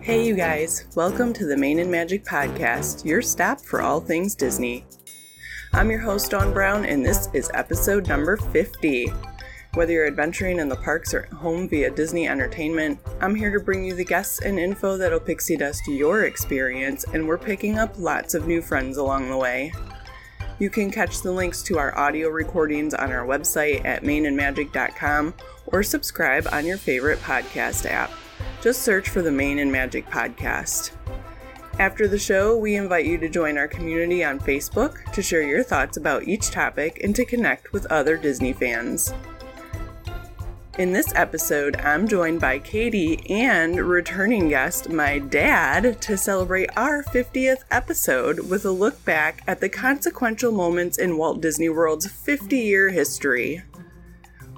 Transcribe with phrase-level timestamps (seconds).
[0.00, 4.34] Hey, you guys, welcome to the Main and Magic Podcast, your stop for all things
[4.34, 4.86] Disney.
[5.74, 9.12] I'm your host, Dawn Brown, and this is episode number 50.
[9.74, 13.62] Whether you're adventuring in the parks or at home via Disney Entertainment, I'm here to
[13.62, 17.92] bring you the guests and info that'll pixie dust your experience, and we're picking up
[17.98, 19.70] lots of new friends along the way.
[20.58, 25.34] You can catch the links to our audio recordings on our website at mainandmagic.com
[25.66, 28.10] or subscribe on your favorite podcast app.
[28.60, 30.92] Just search for the Main and Magic Podcast.
[31.80, 35.64] After the show, we invite you to join our community on Facebook to share your
[35.64, 39.12] thoughts about each topic and to connect with other Disney fans.
[40.76, 47.04] In this episode, I'm joined by Katie and returning guest, my dad, to celebrate our
[47.04, 52.58] 50th episode with a look back at the consequential moments in Walt Disney World's 50
[52.58, 53.62] year history.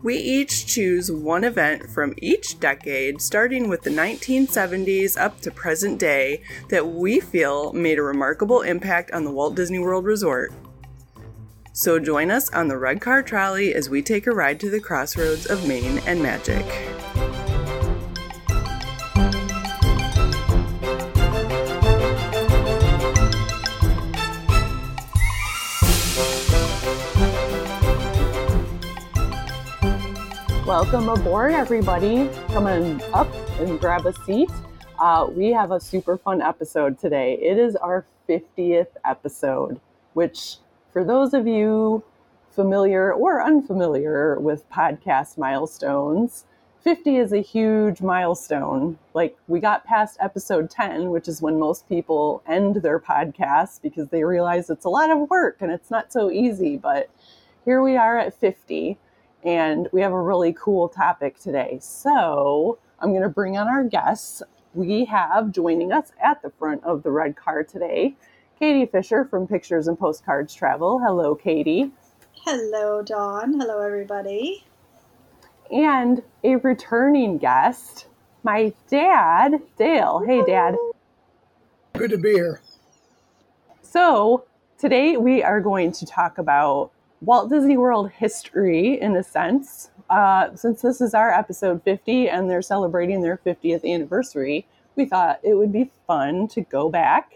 [0.02, 5.98] We each choose one event from each decade, starting with the 1970s up to present
[5.98, 10.50] day, that we feel made a remarkable impact on the Walt Disney World Resort.
[11.78, 14.80] So join us on the red car trolley as we take a ride to the
[14.80, 16.64] crossroads of Main and Magic.
[30.66, 32.30] Welcome aboard, everybody.
[32.48, 33.28] Come on up
[33.60, 34.50] and grab a seat.
[34.98, 37.34] Uh, we have a super fun episode today.
[37.34, 39.78] It is our 50th episode,
[40.14, 40.56] which
[40.96, 42.02] for those of you
[42.52, 46.46] familiar or unfamiliar with podcast milestones,
[46.84, 48.98] 50 is a huge milestone.
[49.12, 54.08] Like we got past episode 10, which is when most people end their podcasts because
[54.08, 56.78] they realize it's a lot of work and it's not so easy.
[56.78, 57.10] But
[57.66, 58.96] here we are at 50
[59.44, 61.76] and we have a really cool topic today.
[61.82, 64.42] So I'm going to bring on our guests.
[64.72, 68.16] We have joining us at the front of the red car today
[68.58, 70.98] Katie Fisher from Pictures and Postcards Travel.
[70.98, 71.90] Hello, Katie.
[72.46, 73.60] Hello, Dawn.
[73.60, 74.64] Hello, everybody.
[75.70, 78.06] And a returning guest,
[78.44, 80.22] my dad, Dale.
[80.26, 80.74] Hey, Dad.
[81.92, 82.62] Good to be here.
[83.82, 84.44] So,
[84.78, 89.90] today we are going to talk about Walt Disney World history in a sense.
[90.08, 95.40] Uh, since this is our episode 50 and they're celebrating their 50th anniversary, we thought
[95.42, 97.34] it would be fun to go back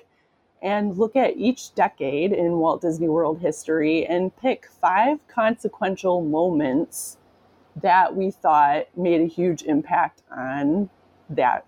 [0.62, 7.16] and look at each decade in Walt Disney World history and pick five consequential moments
[7.76, 10.90] that we thought made a huge impact on
[11.30, 11.64] that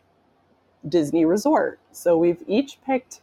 [0.88, 1.78] Disney resort.
[1.92, 3.20] So we've each picked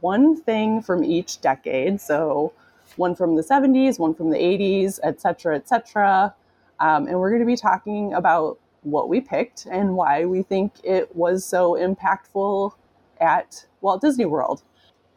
[0.00, 2.00] one thing from each decade.
[2.00, 2.52] So
[2.96, 6.34] one from the 70s, one from the 80s, et etc., etc.
[6.80, 10.72] Um, and we're going to be talking about what we picked and why we think
[10.84, 12.72] it was so impactful
[13.20, 14.62] at Walt Disney World.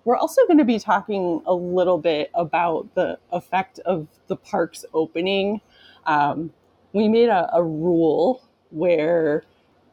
[0.03, 4.84] We're also going to be talking a little bit about the effect of the park's
[4.94, 5.62] opening.
[6.06, 6.51] Um,
[6.94, 9.44] we made a, a rule where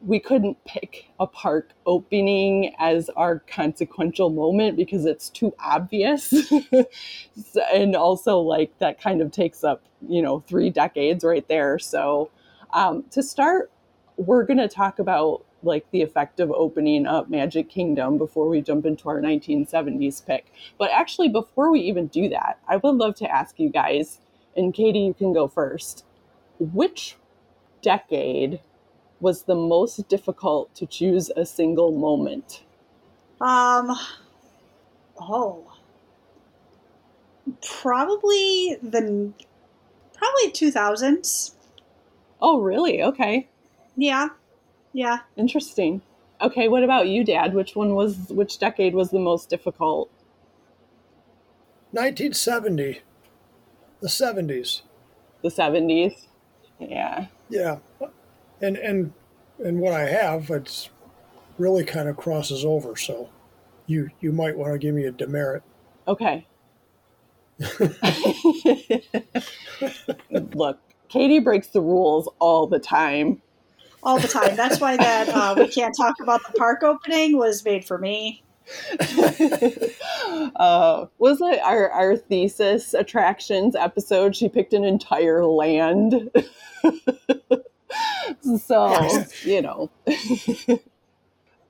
[0.01, 6.33] we couldn't pick a park opening as our consequential moment because it's too obvious.
[7.73, 11.77] and also, like, that kind of takes up, you know, three decades right there.
[11.77, 12.31] So,
[12.71, 13.71] um, to start,
[14.17, 18.61] we're going to talk about like the effect of opening up Magic Kingdom before we
[18.61, 20.51] jump into our 1970s pick.
[20.77, 24.19] But actually, before we even do that, I would love to ask you guys,
[24.55, 26.05] and Katie, you can go first.
[26.59, 27.15] Which
[27.81, 28.59] decade
[29.19, 32.63] was the most difficult to choose a single moment?
[33.41, 33.97] Um,
[35.19, 35.65] oh,
[37.61, 39.31] probably the
[40.13, 41.53] probably 2000s.
[42.41, 43.03] Oh, really?
[43.03, 43.47] Okay.
[43.95, 44.29] Yeah.
[44.93, 45.19] Yeah.
[45.37, 46.01] Interesting.
[46.41, 47.53] Okay, what about you, Dad?
[47.53, 50.09] Which one was which decade was the most difficult?
[51.91, 53.01] 1970.
[54.01, 54.83] The 70s.
[55.41, 56.27] The 70s.
[56.79, 57.27] Yeah.
[57.49, 57.79] Yeah.
[58.61, 59.13] And and
[59.63, 60.89] and what I have, it's
[61.57, 63.29] really kind of crosses over, so
[63.85, 65.63] you you might want to give me a demerit.
[66.07, 66.47] Okay.
[70.31, 73.41] Look, Katie breaks the rules all the time
[74.03, 74.55] all the time.
[74.55, 78.43] That's why that uh, we can't talk about the park opening was made for me.
[80.55, 84.35] uh, was it our, our thesis attractions episode?
[84.35, 86.29] She picked an entire land.
[88.65, 89.89] so, you know.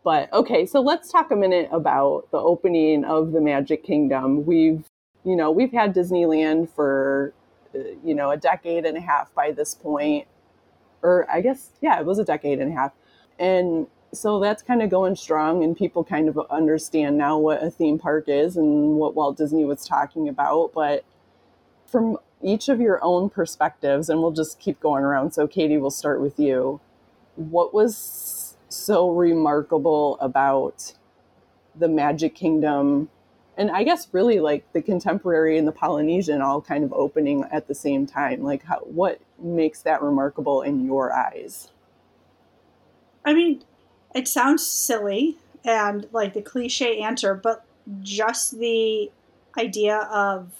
[0.03, 4.45] but okay, so let's talk a minute about the opening of the Magic Kingdom.
[4.45, 4.83] We've,
[5.23, 7.33] you know, we've had Disneyland for,
[7.73, 10.27] uh, you know, a decade and a half by this point
[11.01, 12.91] or I guess, yeah, it was a decade and a half.
[13.37, 17.69] And so that's kind of going strong, and people kind of understand now what a
[17.69, 20.71] theme park is and what Walt Disney was talking about.
[20.73, 21.03] But
[21.85, 25.33] from each of your own perspectives, and we'll just keep going around.
[25.33, 26.79] So, Katie, we'll start with you.
[27.35, 30.93] What was so remarkable about
[31.75, 33.09] the Magic Kingdom?
[33.59, 37.67] And I guess really like the contemporary and the Polynesian all kind of opening at
[37.67, 38.41] the same time.
[38.41, 41.69] Like, how, what makes that remarkable in your eyes?
[43.25, 43.61] I mean,
[44.15, 45.35] it sounds silly
[45.65, 47.65] and like the cliche answer, but
[47.99, 49.11] just the
[49.57, 50.53] idea of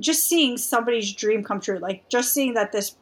[0.00, 2.96] just seeing somebody's dream come true, like just seeing that this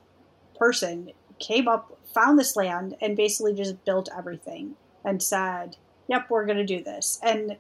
[0.59, 5.79] person came up, found this land, and basically just built everything and said,
[6.09, 7.19] Yep, we're going to do this.
[7.23, 7.57] And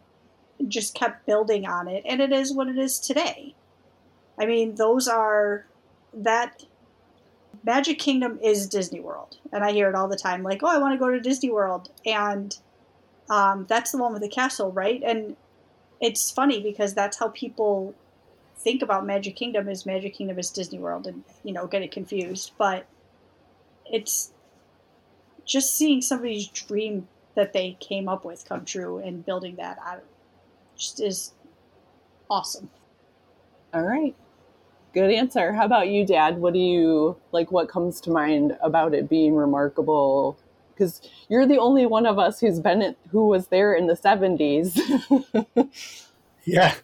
[0.68, 2.02] just kept building on it.
[2.06, 3.54] And it is what it is today.
[4.38, 5.66] I mean, those are
[6.12, 6.64] that
[7.64, 10.42] Magic Kingdom is Disney World, and I hear it all the time.
[10.42, 12.56] Like, oh, I want to go to Disney World, and
[13.28, 15.02] um, that's the one with the castle, right?
[15.04, 15.36] And
[16.00, 17.94] it's funny because that's how people
[18.56, 21.90] think about Magic Kingdom is Magic Kingdom is Disney World, and you know, get it
[21.90, 22.52] confused.
[22.58, 22.86] But
[23.86, 24.32] it's
[25.44, 30.02] just seeing somebody's dream that they came up with come true and building that out
[30.76, 31.32] just is
[32.30, 32.70] awesome.
[33.72, 34.14] All right.
[34.92, 35.52] Good answer.
[35.52, 36.38] How about you, Dad?
[36.38, 37.52] What do you like?
[37.52, 40.38] What comes to mind about it being remarkable?
[40.72, 43.94] Because you're the only one of us who's been it, who was there in the
[43.94, 44.78] '70s.
[46.44, 46.74] yeah,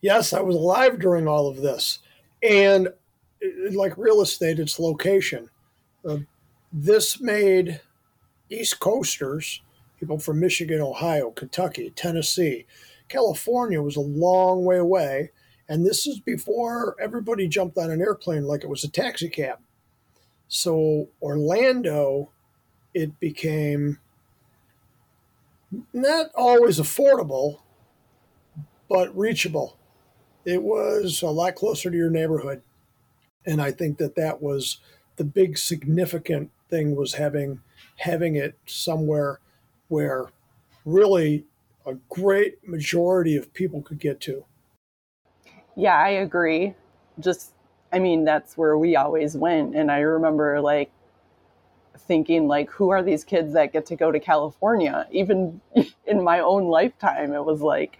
[0.00, 1.98] yes, I was alive during all of this,
[2.42, 2.88] and
[3.72, 5.50] like real estate, it's location.
[6.08, 6.18] Uh,
[6.72, 7.80] this made
[8.48, 9.62] East Coasters,
[9.98, 12.66] people from Michigan, Ohio, Kentucky, Tennessee,
[13.08, 15.30] California was a long way away
[15.68, 19.58] and this is before everybody jumped on an airplane like it was a taxi cab.
[20.48, 22.30] So Orlando,
[22.94, 23.98] it became
[25.92, 27.60] not always affordable,
[28.88, 29.76] but reachable.
[30.46, 32.62] It was a lot closer to your neighborhood.
[33.44, 34.80] And I think that that was
[35.16, 37.60] the big significant thing was having
[37.96, 39.40] having it somewhere
[39.88, 40.26] where
[40.86, 41.44] really
[41.88, 44.44] a great majority of people could get to.
[45.74, 46.74] Yeah, I agree.
[47.18, 47.54] Just,
[47.92, 49.74] I mean, that's where we always went.
[49.74, 50.90] And I remember like
[51.96, 55.06] thinking, like, who are these kids that get to go to California?
[55.10, 55.60] Even
[56.06, 57.98] in my own lifetime, it was like,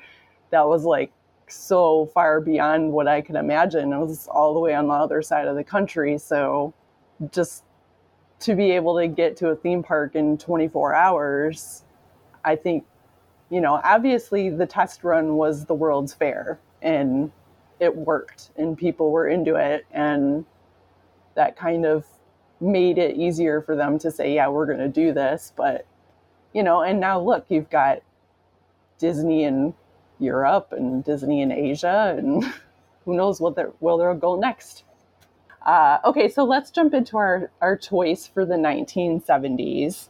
[0.50, 1.10] that was like
[1.48, 3.92] so far beyond what I could imagine.
[3.92, 6.18] It was all the way on the other side of the country.
[6.18, 6.74] So
[7.32, 7.64] just
[8.40, 11.84] to be able to get to a theme park in 24 hours,
[12.44, 12.84] I think,
[13.50, 16.58] you know, obviously the test run was the World's Fair.
[16.82, 17.32] And
[17.80, 20.44] it worked and people were into it and
[21.34, 22.04] that kind of
[22.60, 25.86] made it easier for them to say yeah we're going to do this but
[26.52, 27.98] you know and now look you've got
[28.98, 29.72] disney in
[30.18, 32.44] europe and disney in asia and
[33.04, 34.82] who knows what they're, where they'll go next
[35.66, 40.08] uh, okay so let's jump into our, our choice for the 1970s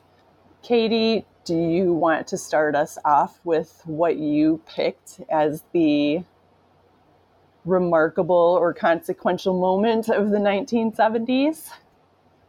[0.63, 6.23] katie do you want to start us off with what you picked as the
[7.65, 11.71] remarkable or consequential moment of the 1970s?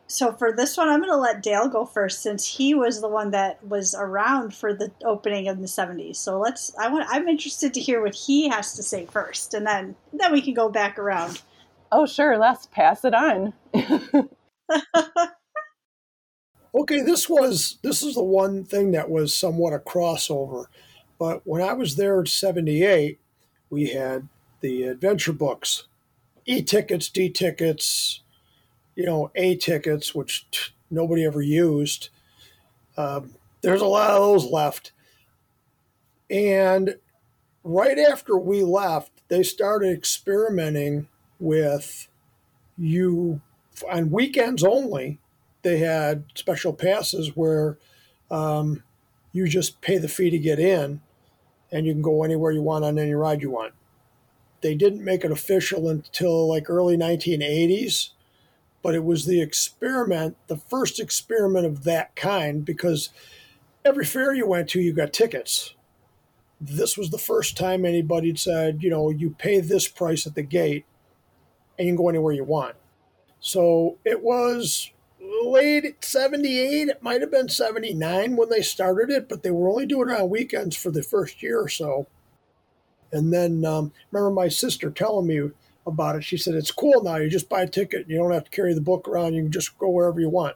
[0.07, 3.08] So for this one, I'm going to let Dale go first since he was the
[3.08, 6.18] one that was around for the opening of the 70s.
[6.18, 6.75] So let's.
[6.77, 7.08] I want.
[7.10, 10.56] I'm interested to hear what he has to say first, and then then we can
[10.56, 11.41] go back around.
[11.89, 13.53] Oh sure, let's pass it on.
[16.74, 20.66] okay, this was this is the one thing that was somewhat a crossover,
[21.18, 23.20] but when I was there in '78,
[23.70, 24.28] we had
[24.62, 25.88] the adventure books,
[26.46, 28.22] e tickets, D tickets,
[28.96, 32.10] you know, A tickets, which t- nobody ever used.
[32.98, 34.92] Um, there's a lot of those left.
[36.30, 36.98] And
[37.64, 41.08] right after we left, they started experimenting
[41.40, 42.08] with
[42.78, 43.42] you
[43.90, 45.20] on weekends only.
[45.62, 47.78] They had special passes where
[48.32, 48.84] um,
[49.34, 51.01] you just pay the fee to get in
[51.72, 53.74] and you can go anywhere you want on any ride you want.
[54.62, 58.12] They didn't make it official until like early 1980s
[58.82, 63.10] but it was the experiment the first experiment of that kind because
[63.84, 65.74] every fair you went to you got tickets.
[66.62, 70.44] This was the first time anybody said you know you pay this price at the
[70.44, 70.86] gate
[71.78, 72.75] and you can go anywhere you want.
[73.39, 74.92] So it was
[75.43, 79.86] late 78 it might have been 79 when they started it but they were only
[79.86, 82.07] doing it on weekends for the first year or so
[83.12, 85.50] and then um, remember my sister telling me
[85.89, 86.24] about it.
[86.24, 87.17] She said, It's cool now.
[87.17, 88.07] You just buy a ticket.
[88.07, 89.33] You don't have to carry the book around.
[89.33, 90.55] You can just go wherever you want.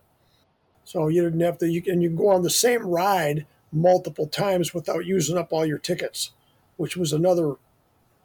[0.85, 4.27] So you didn't have to, you can, you can go on the same ride multiple
[4.27, 6.31] times without using up all your tickets,
[6.77, 7.55] which was another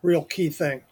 [0.03, 0.83] real key thing.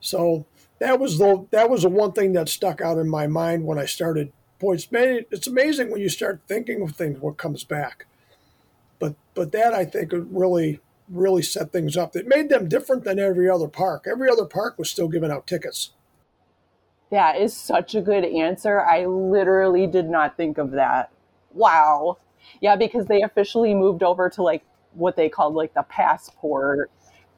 [0.00, 0.46] So
[0.80, 3.78] that was the that was the one thing that stuck out in my mind when
[3.78, 4.32] I started.
[4.62, 8.06] Boy, it's, it's amazing when you start thinking of things what comes back.
[9.00, 10.78] But but that I think really
[11.08, 12.14] really set things up.
[12.14, 14.06] It made them different than every other park.
[14.08, 15.90] Every other park was still giving out tickets.
[17.10, 18.80] That is such a good answer.
[18.80, 21.10] I literally did not think of that.
[21.52, 22.18] Wow.
[22.60, 26.88] Yeah, because they officially moved over to like what they called like the passport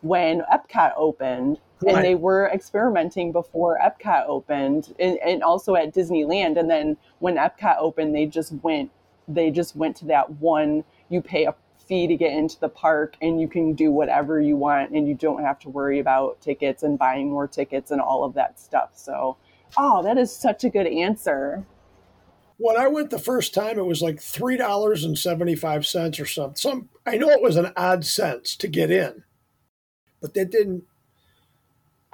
[0.03, 1.59] when Epcot opened.
[1.85, 1.97] Right.
[1.97, 6.59] And they were experimenting before Epcot opened and, and also at Disneyland.
[6.59, 8.91] And then when Epcot opened, they just went
[9.27, 11.55] they just went to that one you pay a
[11.87, 15.15] fee to get into the park and you can do whatever you want and you
[15.15, 18.91] don't have to worry about tickets and buying more tickets and all of that stuff.
[18.95, 19.37] So,
[19.77, 21.65] oh, that is such a good answer.
[22.57, 26.27] When I went the first time, it was like three dollars and seventy-five cents or
[26.27, 26.57] something.
[26.57, 29.25] Some I know it was an odd cents to get in,
[30.21, 30.85] but they didn't.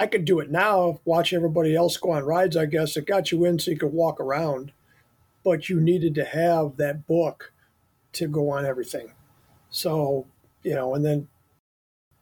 [0.00, 0.98] I could do it now.
[1.04, 2.56] Watch everybody else go on rides.
[2.56, 4.72] I guess it got you in so you could walk around,
[5.44, 7.52] but you needed to have that book
[8.14, 9.12] to go on everything.
[9.68, 10.26] So,
[10.62, 11.28] you know, and then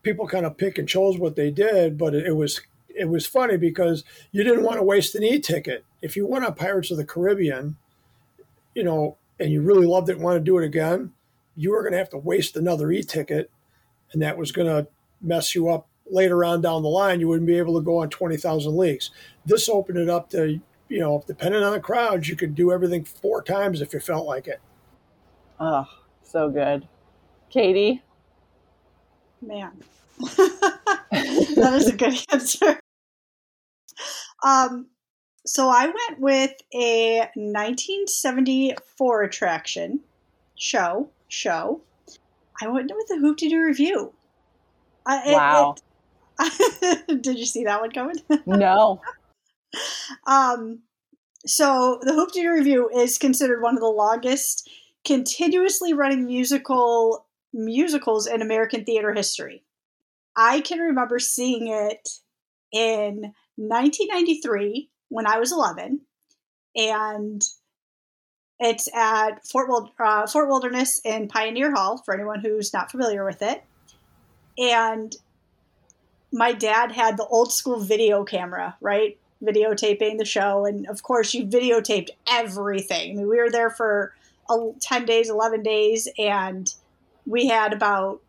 [0.03, 3.57] people kind of pick and chose what they did, but it, was it was funny
[3.57, 5.85] because you didn't want to waste an e-ticket.
[6.03, 7.77] If you went on Pirates of the Caribbean,
[8.75, 11.13] you know, and you really loved it and want to do it again,
[11.55, 13.53] you were going to have to waste another e-ticket,
[14.13, 14.91] and that was going to
[15.23, 17.21] mess you up later on down the line.
[17.21, 19.11] You wouldn't be able to go on twenty thousand leagues.
[19.47, 23.05] This opened it up to you know, depending on the crowds, you could do everything
[23.05, 24.61] four times if you felt like it.
[25.61, 25.87] Oh,
[26.23, 26.89] so good.
[27.51, 28.03] Katie?
[29.41, 29.73] Man,
[30.19, 32.81] that is a good answer.
[34.43, 34.87] Um,
[35.47, 40.01] so I went with a 1974 attraction
[40.57, 41.11] show.
[41.29, 41.83] Show.
[42.61, 44.13] I went with the Hoop-Dee-Doo Revue.
[45.07, 45.71] I, wow.
[45.71, 45.83] It, it,
[47.09, 48.17] did you see that one coming?
[48.47, 49.01] No.
[50.27, 50.81] um,
[51.47, 54.69] so the Hoop-Dee-Doo Revue is considered one of the longest
[55.05, 59.65] continuously running musical musicals in American theater history.
[60.37, 62.09] I can remember seeing it
[62.73, 66.01] in 1993 when I was 11,
[66.77, 67.43] and
[68.61, 73.25] it's at Fort, Wild- uh, Fort Wilderness in Pioneer Hall for anyone who's not familiar
[73.25, 73.65] with it.
[74.59, 75.15] And
[76.33, 79.19] my dad had the old school video camera, right?
[79.43, 80.67] Videotaping the show.
[80.67, 83.13] And of course, you videotaped everything.
[83.13, 84.15] I mean, we were there for
[84.81, 86.73] 10 days, 11 days, and
[87.27, 88.21] we had about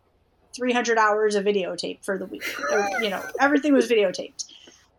[0.54, 2.44] 300 hours of videotape for the week.
[3.00, 4.46] You know, everything was videotaped.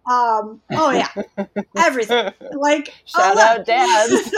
[0.10, 1.10] Um, oh yeah,
[1.78, 2.34] everything.
[2.54, 4.34] Like shout oh, out dads.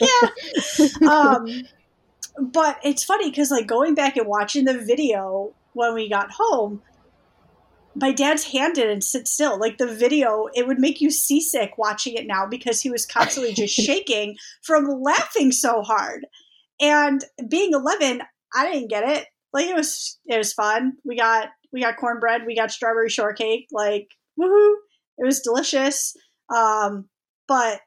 [1.00, 1.08] yeah.
[1.10, 1.64] Um,
[2.38, 6.82] but it's funny because like going back and watching the video when we got home,
[8.00, 9.58] my dad's hand didn't sit still.
[9.58, 13.52] Like the video, it would make you seasick watching it now because he was constantly
[13.52, 16.24] just shaking from laughing so hard.
[16.80, 18.22] And being 11,
[18.54, 19.26] I didn't get it.
[19.52, 20.92] Like it was it was fun.
[21.04, 24.06] We got we got cornbread, we got strawberry shortcake, like
[24.40, 24.74] woohoo.
[25.18, 26.14] It was delicious.
[26.54, 27.08] Um,
[27.48, 27.80] but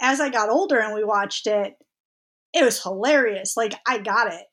[0.00, 1.72] as I got older and we watched it,
[2.52, 3.56] it was hilarious.
[3.56, 4.44] Like I got it.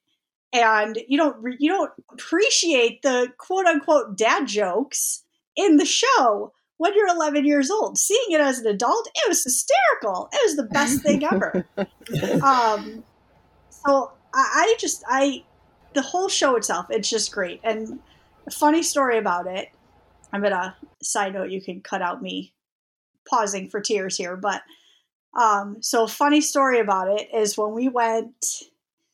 [0.53, 5.23] And you don't you don't appreciate the quote unquote dad jokes
[5.55, 7.97] in the show when you're 11 years old.
[7.97, 10.29] Seeing it as an adult, it was hysterical.
[10.31, 11.65] It was the best thing ever.
[12.43, 13.03] um,
[13.69, 15.43] so I, I just I
[15.93, 17.59] the whole show itself, it's just great.
[17.63, 17.99] And
[18.47, 19.69] a funny story about it.
[20.31, 21.51] I'm gonna side note.
[21.51, 22.53] You can cut out me
[23.27, 24.61] pausing for tears here, but
[25.39, 28.63] um, so funny story about it is when we went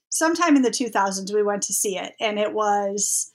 [0.09, 3.31] sometime in the 2000s, we went to see it, and it was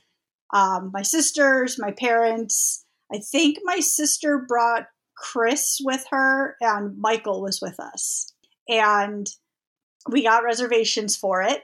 [0.53, 2.85] um, my sisters, my parents.
[3.13, 8.33] I think my sister brought Chris with her, and Michael was with us,
[8.69, 9.29] and
[10.09, 11.63] we got reservations for it.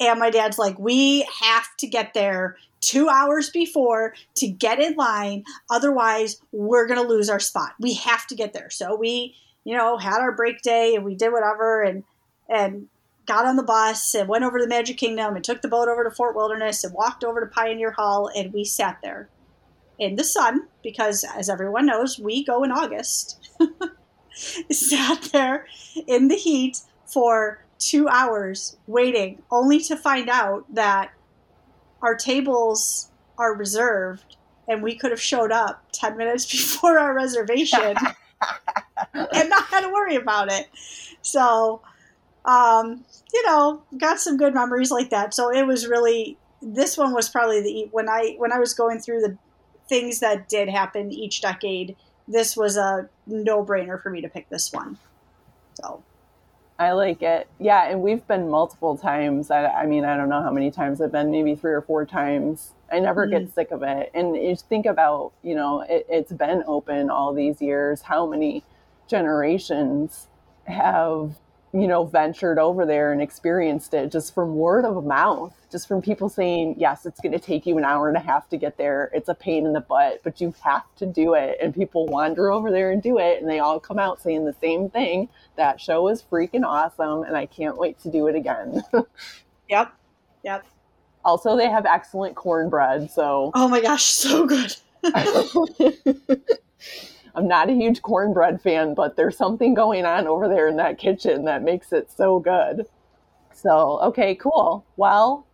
[0.00, 4.94] And my dad's like, we have to get there two hours before to get in
[4.94, 5.44] line.
[5.70, 7.72] Otherwise, we're going to lose our spot.
[7.78, 8.70] We have to get there.
[8.70, 12.04] So we, you know, had our break day and we did whatever and,
[12.48, 12.88] and
[13.30, 15.86] got on the bus and went over to the Magic Kingdom and took the boat
[15.86, 19.28] over to Fort Wilderness and walked over to Pioneer Hall and we sat there
[20.00, 23.48] in the sun because, as everyone knows, we go in August.
[24.34, 25.64] sat there
[26.08, 31.12] in the heat for two hours waiting, only to find out that
[32.02, 37.94] our tables are reserved and we could have showed up 10 minutes before our reservation
[39.14, 40.68] and not had to worry about it.
[41.22, 41.82] So
[42.44, 45.34] um, you know, got some good memories like that.
[45.34, 49.00] So it was really this one was probably the when I when I was going
[49.00, 49.38] through the
[49.88, 51.96] things that did happen each decade.
[52.28, 54.98] This was a no brainer for me to pick this one.
[55.74, 56.02] So
[56.80, 57.46] I like it.
[57.58, 59.50] Yeah, and we've been multiple times.
[59.50, 62.06] I, I, mean, I don't know how many times I've been, maybe three or four
[62.06, 62.72] times.
[62.90, 63.32] I never mm.
[63.32, 64.10] get sick of it.
[64.14, 68.00] And you think about, you know, it, it's been open all these years.
[68.00, 68.64] How many
[69.08, 70.28] generations
[70.64, 71.34] have
[71.72, 76.02] you know, ventured over there and experienced it just from word of mouth, just from
[76.02, 78.76] people saying, yes, it's going to take you an hour and a half to get
[78.76, 79.08] there.
[79.14, 81.58] It's a pain in the butt, but you have to do it.
[81.62, 83.40] And people wander over there and do it.
[83.40, 85.28] And they all come out saying the same thing.
[85.56, 87.22] That show is freaking awesome.
[87.22, 88.82] And I can't wait to do it again.
[89.68, 89.94] yep.
[90.42, 90.66] Yep.
[91.24, 93.10] Also, they have excellent cornbread.
[93.10, 94.74] So, oh my gosh, so good.
[97.34, 100.98] I'm not a huge cornbread fan, but there's something going on over there in that
[100.98, 102.86] kitchen that makes it so good.
[103.52, 104.84] So, okay, cool.
[104.96, 105.46] Well,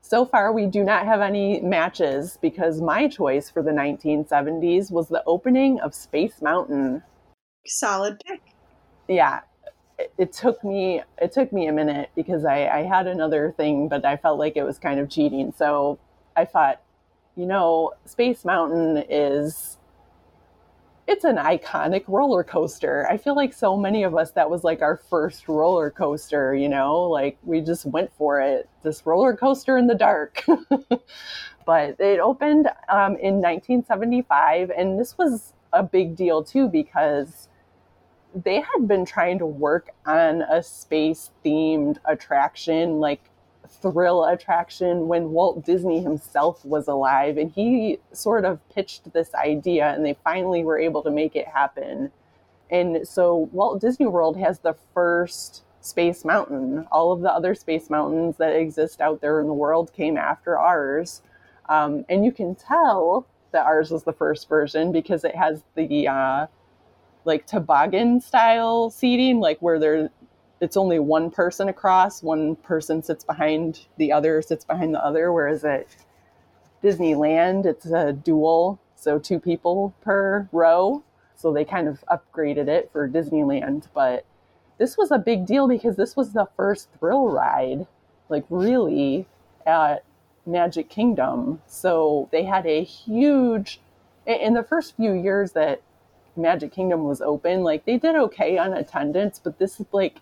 [0.00, 5.08] so far we do not have any matches because my choice for the 1970s was
[5.08, 7.02] the opening of Space Mountain.
[7.66, 8.40] Solid pick.
[9.08, 9.40] Yeah.
[9.98, 13.88] It, it took me it took me a minute because I, I had another thing,
[13.88, 15.52] but I felt like it was kind of cheating.
[15.56, 15.98] So
[16.36, 16.82] I thought,
[17.34, 19.78] you know, Space Mountain is
[21.06, 23.06] it's an iconic roller coaster.
[23.08, 26.68] I feel like so many of us that was like our first roller coaster, you
[26.68, 28.68] know, like we just went for it.
[28.82, 30.44] This roller coaster in the dark.
[31.66, 37.48] but it opened um, in 1975, and this was a big deal too because
[38.34, 43.30] they had been trying to work on a space themed attraction like
[43.66, 47.38] thrill attraction when Walt Disney himself was alive.
[47.38, 51.46] And he sort of pitched this idea, and they finally were able to make it
[51.46, 52.10] happen.
[52.70, 56.86] And so Walt Disney World has the first Space Mountain.
[56.90, 60.58] All of the other Space Mountains that exist out there in the world came after
[60.58, 61.22] ours.
[61.68, 66.08] Um, and you can tell that ours was the first version because it has the
[66.08, 66.46] uh,
[67.24, 70.10] like toboggan style seating, like where there
[70.60, 72.22] it's only one person across.
[72.22, 75.32] One person sits behind the other, sits behind the other.
[75.32, 75.86] Whereas at
[76.82, 81.02] Disneyland, it's a dual, so two people per row.
[81.34, 83.88] So they kind of upgraded it for Disneyland.
[83.92, 84.24] But
[84.78, 87.86] this was a big deal because this was the first thrill ride,
[88.28, 89.26] like really,
[89.66, 90.04] at
[90.46, 91.60] Magic Kingdom.
[91.66, 93.80] So they had a huge,
[94.26, 95.82] in the first few years that
[96.36, 100.20] Magic Kingdom was open, like they did okay on attendance, but this is like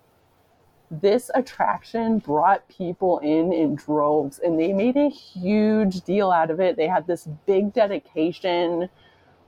[1.00, 6.61] this attraction brought people in in droves and they made a huge deal out of
[6.61, 6.76] it.
[6.76, 8.88] They had this big dedication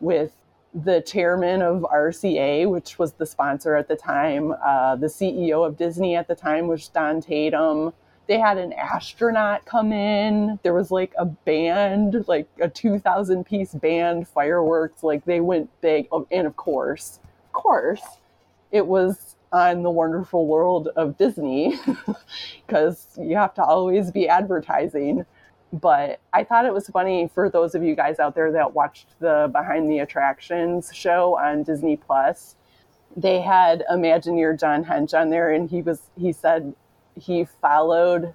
[0.01, 0.33] with
[0.75, 4.53] the chairman of RCA, which was the sponsor at the time.
[4.65, 7.93] Uh, the CEO of Disney at the time was Donn Tatum.
[8.29, 10.59] They had an astronaut come in.
[10.63, 15.03] There was like a band, like a 2,000 piece band, fireworks.
[15.03, 16.09] Like they went big.
[16.13, 18.03] Oh, and of course, of course,
[18.73, 21.79] it was Uh, on the wonderful world of Disney
[22.67, 25.25] because you have to always be advertising.
[25.73, 29.19] But I thought it was funny for those of you guys out there that watched
[29.19, 32.57] the Behind the Attractions show on Disney Plus.
[33.17, 36.75] They had Imagineer John Hench on there, and he was he said
[37.19, 38.35] he followed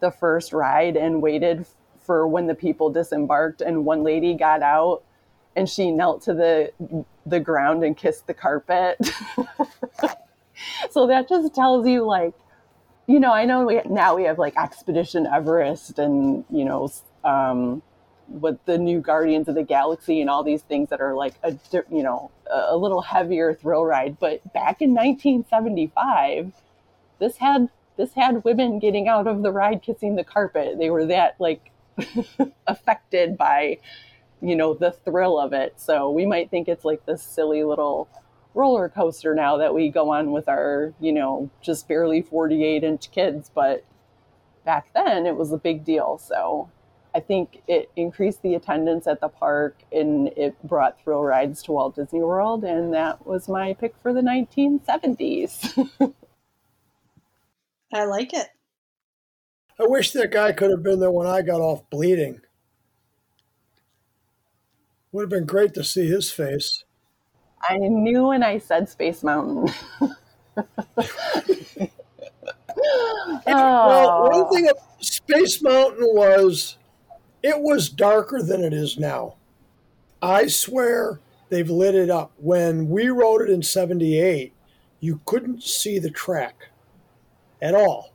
[0.00, 1.66] the first ride and waited
[2.00, 5.02] for when the people disembarked, and one lady got out
[5.56, 8.98] and she knelt to the the ground and kissed the carpet.
[10.94, 12.34] so that just tells you like
[13.06, 16.88] you know i know we, now we have like expedition everest and you know
[17.24, 17.82] um,
[18.28, 21.56] with the new guardians of the galaxy and all these things that are like a
[21.90, 24.18] you know a little heavier thrill ride.
[24.18, 26.52] But back in 1975
[27.18, 30.78] this had this had women getting out of the ride kissing the carpet.
[30.78, 31.70] They were that like
[32.66, 33.78] affected by
[34.40, 35.74] you know the thrill of it.
[35.80, 38.08] So we might think it's like this silly little
[38.54, 43.10] roller coaster now that we go on with our, you know, just barely 48 inch
[43.10, 43.50] kids.
[43.54, 43.84] But
[44.64, 46.18] back then it was a big deal.
[46.18, 46.70] So
[47.14, 51.72] I think it increased the attendance at the park and it brought thrill rides to
[51.72, 52.64] Walt Disney World.
[52.64, 55.90] And that was my pick for the 1970s.
[57.92, 58.48] I like it.
[59.78, 62.40] I wish that guy could have been there when I got off bleeding.
[65.12, 66.84] Would have been great to see his face.
[67.68, 69.72] I knew when I said Space Mountain.
[73.46, 74.50] Well, one oh.
[74.52, 76.76] thing of Space Mountain was
[77.42, 79.36] it was darker than it is now.
[80.22, 82.32] I swear they've lit it up.
[82.36, 84.52] When we rode it in 78,
[85.00, 86.68] you couldn't see the track.
[87.62, 88.12] at all.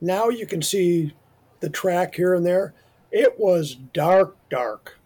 [0.00, 1.14] Now you can see
[1.60, 2.74] the track here and there.
[3.10, 4.97] It was dark, dark.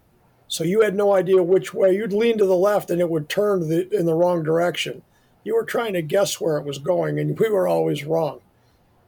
[0.52, 1.96] So you had no idea which way.
[1.96, 5.00] You'd lean to the left and it would turn the, in the wrong direction.
[5.44, 8.40] You were trying to guess where it was going, and we were always wrong.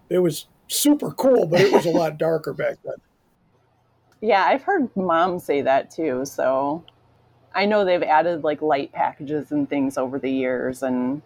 [0.09, 2.95] It was super cool, but it was a lot darker back then.
[4.23, 6.25] Yeah, I've heard mom say that too.
[6.25, 6.83] So
[7.55, 11.21] I know they've added like light packages and things over the years and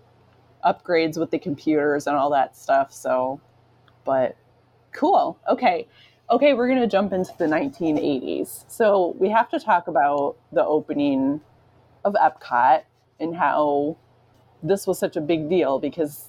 [0.67, 2.93] upgrades with the computers and all that stuff.
[2.93, 3.41] So,
[4.05, 4.37] but
[4.91, 5.39] cool.
[5.49, 5.87] Okay.
[6.31, 8.67] Okay, we're going to jump into the 1980s.
[8.69, 11.41] So we have to talk about the opening
[12.05, 12.83] of Epcot
[13.19, 13.97] and how
[14.63, 16.27] this was such a big deal because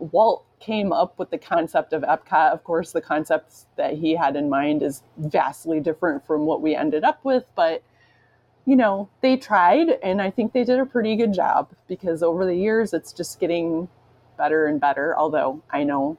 [0.00, 2.52] Walt came up with the concept of Epcot.
[2.52, 6.74] Of course, the concept that he had in mind is vastly different from what we
[6.74, 7.84] ended up with, but
[8.64, 12.44] you know, they tried and I think they did a pretty good job because over
[12.44, 13.88] the years it's just getting
[14.36, 15.16] better and better.
[15.16, 16.18] Although I know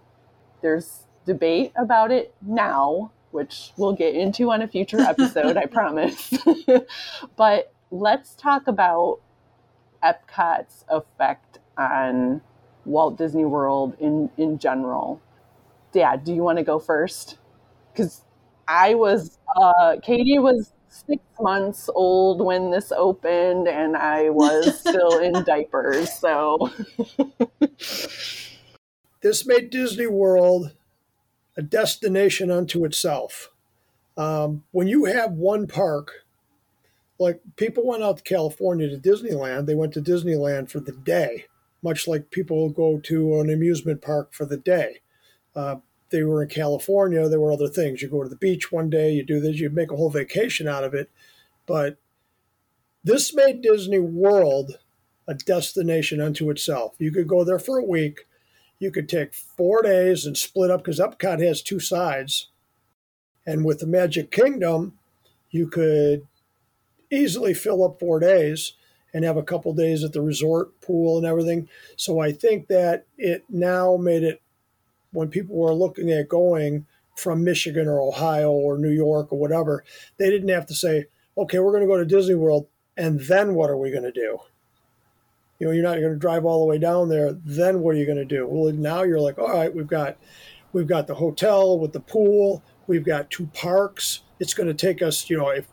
[0.62, 6.34] there's debate about it now, which we'll get into on a future episode, I promise.
[7.36, 9.19] but let's talk about
[10.03, 12.41] Epcot's effect on
[12.86, 15.21] Walt Disney World in in general.
[15.91, 17.38] Dad, do you want to go first?
[17.91, 18.23] Because
[18.67, 25.17] I was, uh, Katie was six months old when this opened, and I was still
[25.19, 26.13] in diapers.
[26.13, 26.71] So
[29.21, 30.71] this made Disney World
[31.57, 33.51] a destination unto itself.
[34.17, 36.25] Um, when you have one park,
[37.17, 41.45] like people went out to California to Disneyland, they went to Disneyland for the day
[41.81, 44.99] much like people go to an amusement park for the day.
[45.55, 45.77] Uh,
[46.09, 48.01] they were in California, there were other things.
[48.01, 50.67] You go to the beach one day, you do this, you make a whole vacation
[50.67, 51.09] out of it.
[51.65, 51.97] But
[53.03, 54.79] this made Disney World
[55.27, 56.95] a destination unto itself.
[56.97, 58.27] You could go there for a week.
[58.79, 62.47] You could take four days and split up because Epcot has two sides.
[63.45, 64.97] And with the Magic Kingdom,
[65.51, 66.25] you could
[67.11, 68.73] easily fill up four days
[69.13, 71.67] and have a couple days at the resort pool and everything.
[71.95, 74.41] So I think that it now made it
[75.11, 79.83] when people were looking at going from Michigan or Ohio or New York or whatever,
[80.17, 81.05] they didn't have to say,
[81.37, 84.11] okay, we're going to go to Disney World and then what are we going to
[84.11, 84.39] do?
[85.60, 87.34] You know, you're not going to drive all the way down there.
[87.34, 88.48] Then what are you going to do?
[88.48, 90.17] Well, now you're like, all right, we've got
[90.72, 92.63] we've got the hotel with the pool.
[92.88, 94.22] We've got two parks.
[94.39, 95.67] It's going to take us, you know, if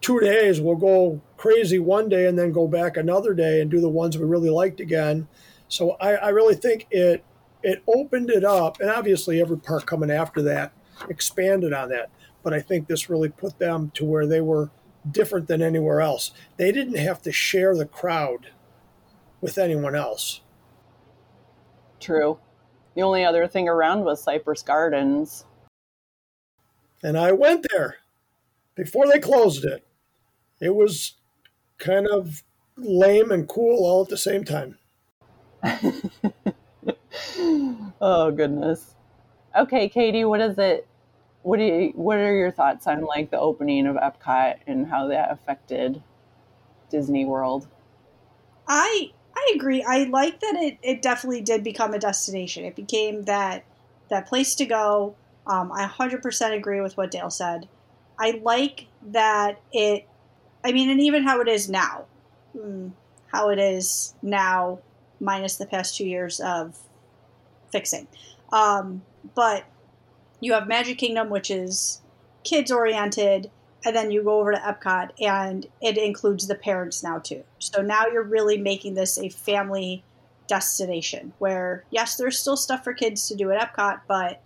[0.00, 0.60] two days.
[0.60, 4.16] We'll go crazy one day and then go back another day and do the ones
[4.16, 5.26] we really liked again.
[5.68, 7.24] So I, I really think it
[7.62, 10.72] it opened it up, and obviously every park coming after that
[11.08, 12.10] expanded on that.
[12.44, 14.70] But I think this really put them to where they were
[15.10, 16.30] different than anywhere else.
[16.56, 18.50] They didn't have to share the crowd
[19.40, 20.40] with anyone else.
[22.00, 22.38] True.
[22.94, 25.44] The only other thing around was Cypress Gardens.
[27.02, 27.96] And I went there
[28.74, 29.86] before they closed it
[30.60, 31.14] it was
[31.78, 32.42] kind of
[32.76, 34.78] lame and cool all at the same time.
[38.00, 38.94] oh goodness.
[39.56, 40.86] Okay, Katie, what is it?
[41.42, 45.08] What do you, what are your thoughts on like the opening of Epcot and how
[45.08, 46.02] that affected
[46.90, 47.68] Disney World?
[48.66, 49.84] I I agree.
[49.86, 52.64] I like that it, it definitely did become a destination.
[52.64, 53.64] It became that
[54.08, 55.14] that place to go.
[55.46, 57.68] Um, I 100% agree with what Dale said.
[58.18, 60.08] I like that it
[60.66, 62.06] I mean, and even how it is now,
[62.52, 62.88] hmm,
[63.28, 64.80] how it is now,
[65.20, 66.76] minus the past two years of
[67.70, 68.08] fixing.
[68.52, 69.02] Um,
[69.36, 69.64] but
[70.40, 72.00] you have Magic Kingdom, which is
[72.42, 73.48] kids oriented,
[73.86, 77.44] and then you go over to Epcot, and it includes the parents now too.
[77.60, 80.02] So now you're really making this a family
[80.48, 84.42] destination where, yes, there's still stuff for kids to do at Epcot, but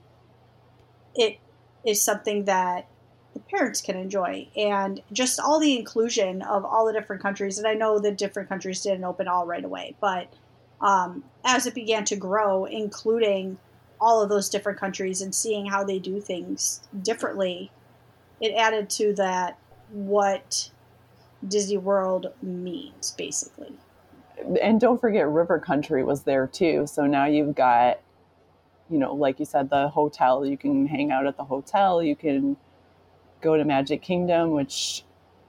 [1.14, 1.38] it
[1.86, 2.86] is something that
[3.32, 7.66] the parents can enjoy and just all the inclusion of all the different countries and
[7.66, 10.32] i know the different countries didn't open all right away but
[10.80, 13.56] um, as it began to grow including
[14.00, 17.70] all of those different countries and seeing how they do things differently
[18.40, 19.58] it added to that
[19.90, 20.70] what
[21.46, 23.72] disney world means basically.
[24.60, 26.86] And don't forget river country was there too.
[26.86, 28.00] So now you've got
[28.88, 30.44] you know like you said the hotel.
[30.44, 32.02] You can hang out at the hotel.
[32.02, 32.56] You can
[33.40, 35.04] go to Magic Kingdom, which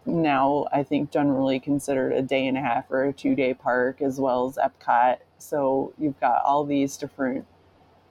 [0.06, 4.02] now I think generally considered a day and a half or a two day park,
[4.02, 5.18] as well as Epcot.
[5.38, 7.46] So you've got all these different,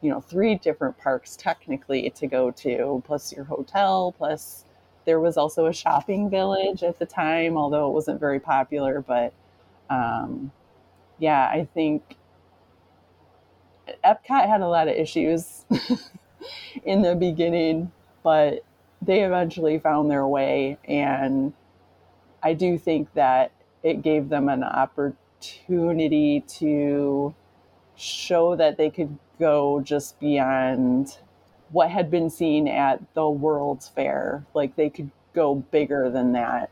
[0.01, 4.65] you know, three different parks technically to go to, plus your hotel, plus
[5.05, 9.01] there was also a shopping village at the time, although it wasn't very popular.
[9.01, 9.33] But
[9.89, 10.53] um,
[11.19, 12.17] yeah, I think
[14.05, 15.65] Epcot had a lot of issues
[16.85, 17.91] in the beginning,
[18.23, 18.65] but
[19.03, 20.79] they eventually found their way.
[20.85, 21.53] And
[22.43, 27.35] I do think that it gave them an opportunity to
[27.97, 31.19] show that they could go just beyond
[31.73, 34.45] what had been seen at the World's Fair.
[34.55, 36.71] Like they could go bigger than that.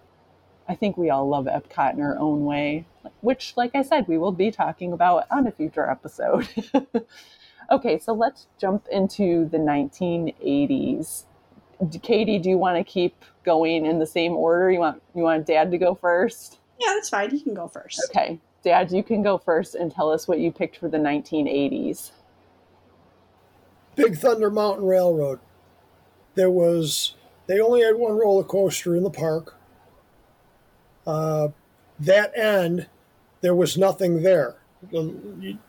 [0.69, 2.85] I think we all love Epcot in our own way,
[3.23, 6.47] which, like I said, we will be talking about on a future episode.
[7.71, 11.25] okay, so let's jump into the 1980s.
[12.03, 14.71] Katie, do you want to keep going in the same order?
[14.71, 16.59] You want you want Dad to go first?
[16.79, 17.31] Yeah, that's fine.
[17.31, 18.03] You can go first.
[18.11, 22.11] Okay, Dad, you can go first and tell us what you picked for the 1980s.
[23.99, 25.41] Big Thunder Mountain Railroad.
[26.37, 27.17] There was
[27.49, 29.57] they only had one roller coaster in the park.
[31.05, 31.49] Uh,
[31.99, 32.87] that end,
[33.41, 34.57] there was nothing there.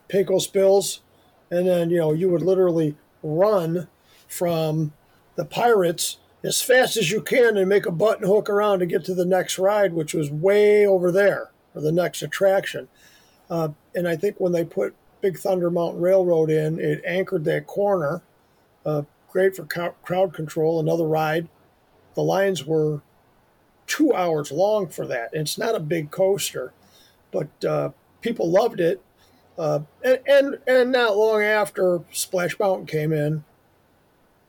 [0.07, 1.01] Pecos Bills,
[1.49, 3.87] and then you know you would literally run
[4.27, 4.93] from
[5.35, 9.03] the Pirates as fast as you can and make a button hook around to get
[9.05, 12.89] to the next ride, which was way over there, or the next attraction.
[13.49, 17.67] Uh, and I think when they put Big Thunder Mountain Railroad in, it anchored that
[17.67, 18.21] corner.
[18.85, 21.47] Uh, great for crowd control, another ride.
[22.15, 23.01] The lines were
[23.87, 25.29] two hours long for that.
[25.33, 26.73] It's not a big coaster,
[27.31, 27.89] but uh,
[28.21, 29.01] people loved it.
[29.57, 33.43] Uh, and, and and not long after Splash Mountain came in,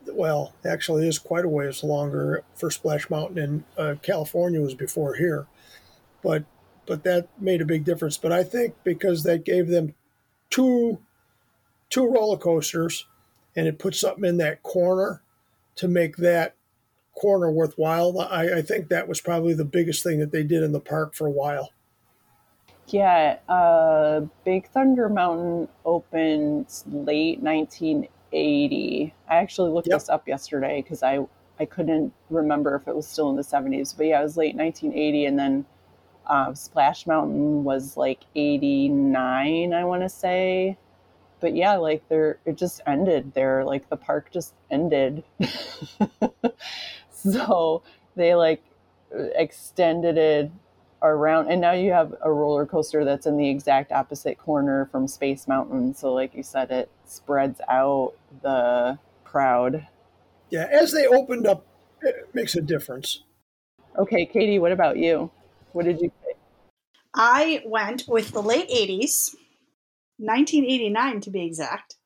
[0.06, 4.74] well, actually, it is quite a ways longer for Splash Mountain in uh, California was
[4.74, 5.46] before here,
[6.22, 6.44] but
[6.86, 8.16] but that made a big difference.
[8.16, 9.94] But I think because that gave them
[10.50, 11.00] two
[11.88, 13.06] two roller coasters,
[13.56, 15.22] and it put something in that corner
[15.76, 16.54] to make that
[17.14, 18.18] corner worthwhile.
[18.20, 21.14] I, I think that was probably the biggest thing that they did in the park
[21.14, 21.70] for a while.
[22.88, 29.14] Yeah, uh, Big Thunder Mountain opened late 1980.
[29.28, 30.00] I actually looked yep.
[30.00, 31.20] this up yesterday because I
[31.60, 33.94] I couldn't remember if it was still in the 70s.
[33.96, 35.66] But yeah, it was late 1980, and then
[36.26, 40.76] uh, Splash Mountain was like 89, I want to say.
[41.40, 43.64] But yeah, like there, it just ended there.
[43.64, 45.24] Like the park just ended.
[47.10, 47.82] so
[48.14, 48.62] they like
[49.34, 50.50] extended it
[51.02, 55.08] around, and now you have a roller coaster that's in the exact opposite corner from
[55.08, 55.94] Space Mountain.
[55.94, 59.86] So, like you said, it spreads out the crowd.
[60.50, 61.64] Yeah, as they opened up,
[62.02, 63.22] it makes a difference.
[63.98, 65.30] Okay, Katie, what about you?
[65.72, 66.36] What did you pick?
[67.14, 69.34] I went with the late 80s,
[70.18, 71.96] 1989 to be exact,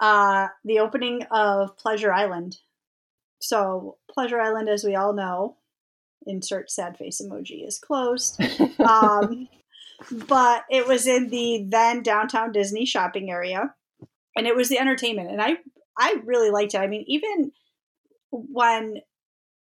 [0.00, 2.58] uh, the opening of Pleasure Island.
[3.40, 5.56] So, Pleasure Island, as we all know,
[6.26, 8.40] insert sad face emoji, is closed.
[8.80, 9.48] um,
[10.10, 13.74] but it was in the then downtown Disney shopping area,
[14.36, 15.58] and it was the entertainment, and I
[15.98, 16.78] I really liked it.
[16.78, 17.52] I mean, even
[18.30, 19.00] when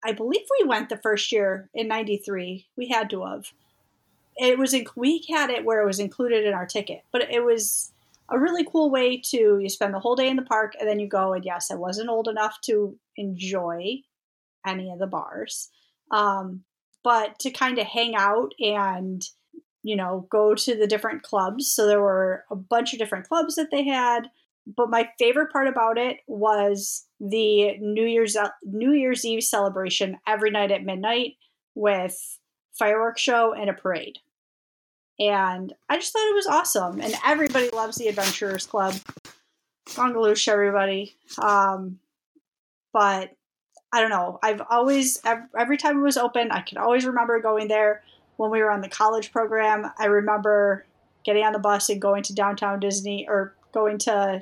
[0.04, 3.52] I believe we went the first year in '93, we had to have.
[4.36, 7.44] It was in, we had it where it was included in our ticket, but it
[7.44, 7.92] was
[8.30, 11.00] a really cool way to you spend the whole day in the park and then
[11.00, 14.02] you go and yes, I wasn't old enough to enjoy
[14.66, 15.70] any of the bars,
[16.12, 16.64] um,
[17.04, 19.24] but to kind of hang out and
[19.84, 21.72] you know go to the different clubs.
[21.72, 24.30] So there were a bunch of different clubs that they had
[24.66, 30.52] but my favorite part about it was the New Year's New Year's Eve celebration every
[30.52, 31.34] night at midnight
[31.76, 32.18] with
[32.74, 34.20] fireworks show and a parade.
[35.20, 37.00] And I just thought it was awesome.
[37.00, 38.96] And everybody loves the Adventurers Club.
[39.88, 41.16] Kungaloosh, everybody.
[41.42, 42.00] Um,
[42.94, 43.32] but
[43.92, 44.40] I don't know.
[44.42, 45.22] I've always,
[45.58, 48.02] every time it was open, I could always remember going there
[48.38, 49.92] when we were on the college program.
[50.00, 50.86] I remember
[51.24, 54.42] getting on the bus and going to downtown Disney or going to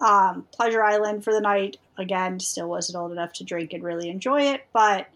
[0.00, 1.76] um, Pleasure Island for the night.
[1.96, 5.08] Again, still wasn't old enough to drink and really enjoy it, but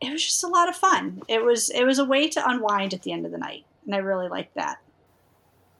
[0.00, 1.22] it was just a lot of fun.
[1.28, 3.94] It was it was a way to unwind at the end of the night, and
[3.94, 4.78] I really liked that.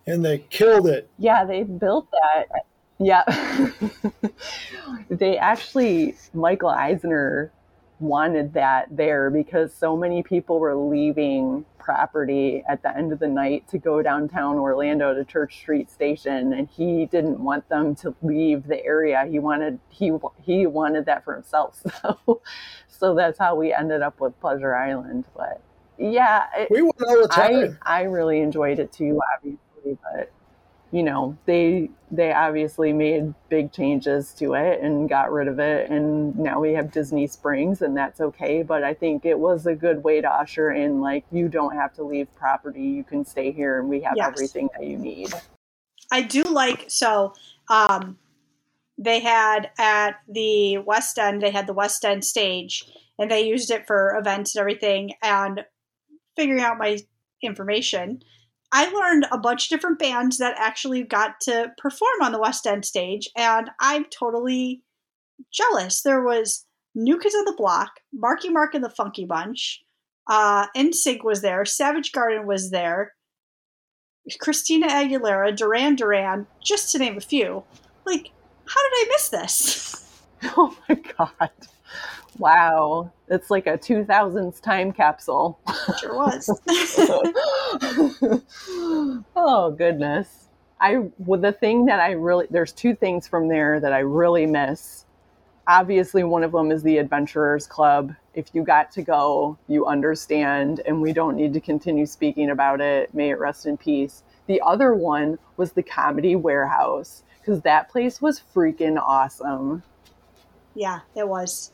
[0.06, 1.10] And they killed it.
[1.18, 2.64] Yeah, they built that.
[2.98, 3.24] Yeah,
[5.10, 7.52] they actually Michael Eisner
[7.98, 13.28] wanted that there because so many people were leaving property at the end of the
[13.28, 18.14] night to go downtown Orlando to Church Street Station and he didn't want them to
[18.22, 19.24] leave the area.
[19.30, 21.82] He wanted he he wanted that for himself.
[22.02, 22.40] So
[22.88, 25.24] so that's how we ended up with Pleasure Island.
[25.36, 25.62] But
[25.98, 27.78] yeah it, we went all the time.
[27.82, 30.30] I, I really enjoyed it too obviously but
[30.92, 35.90] you know they they obviously made big changes to it and got rid of it
[35.90, 39.74] and now we have disney springs and that's okay but i think it was a
[39.74, 43.50] good way to usher in like you don't have to leave property you can stay
[43.50, 44.28] here and we have yes.
[44.28, 45.32] everything that you need
[46.12, 47.32] i do like so
[47.68, 48.18] Um,
[48.98, 52.84] they had at the West End, they had the West End stage,
[53.18, 55.12] and they used it for events and everything.
[55.22, 55.64] And
[56.34, 56.98] figuring out my
[57.42, 58.22] information,
[58.72, 62.66] I learned a bunch of different bands that actually got to perform on the West
[62.66, 64.82] End stage, and I'm totally
[65.52, 66.02] jealous.
[66.02, 69.82] There was New Kids on the Block, Marky Mark and the Funky Bunch,
[70.28, 73.12] uh, NSYNC was there, Savage Garden was there,
[74.40, 77.62] Christina Aguilera, Duran Duran, just to name a few.
[78.04, 78.32] Like,
[78.66, 80.02] how did I miss this?
[80.58, 81.50] Oh my god.
[82.38, 83.12] Wow.
[83.28, 85.58] It's like a 2000s time capsule.
[86.00, 86.48] Sure was.
[89.36, 90.48] oh goodness.
[90.80, 94.46] I well, the thing that I really there's two things from there that I really
[94.46, 95.04] miss.
[95.68, 98.14] Obviously one of them is the Adventurers Club.
[98.34, 102.80] If you got to go, you understand and we don't need to continue speaking about
[102.80, 103.12] it.
[103.14, 104.22] May it rest in peace.
[104.46, 109.82] The other one was the Comedy Warehouse because that place was freaking awesome.
[110.74, 111.72] Yeah, it was.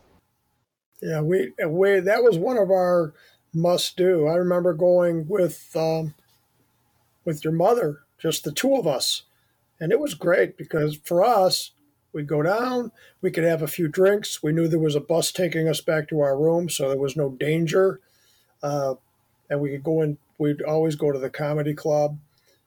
[1.03, 3.13] Yeah, we we that was one of our
[3.53, 4.29] must do.
[4.29, 6.15] I remember going with um,
[7.25, 9.25] with your mother, just the two of us,
[9.81, 11.73] and it was great because for us,
[12.13, 14.45] we'd go down, we could have a few drinks.
[14.45, 17.17] We knew there was a bus taking us back to our room, so there was
[17.17, 18.01] no danger,
[18.63, 18.95] uh,
[19.51, 20.19] and we could go in.
[20.39, 22.19] We'd always go to the comedy club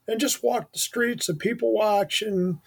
[0.08, 2.60] and just walk the streets and people watch and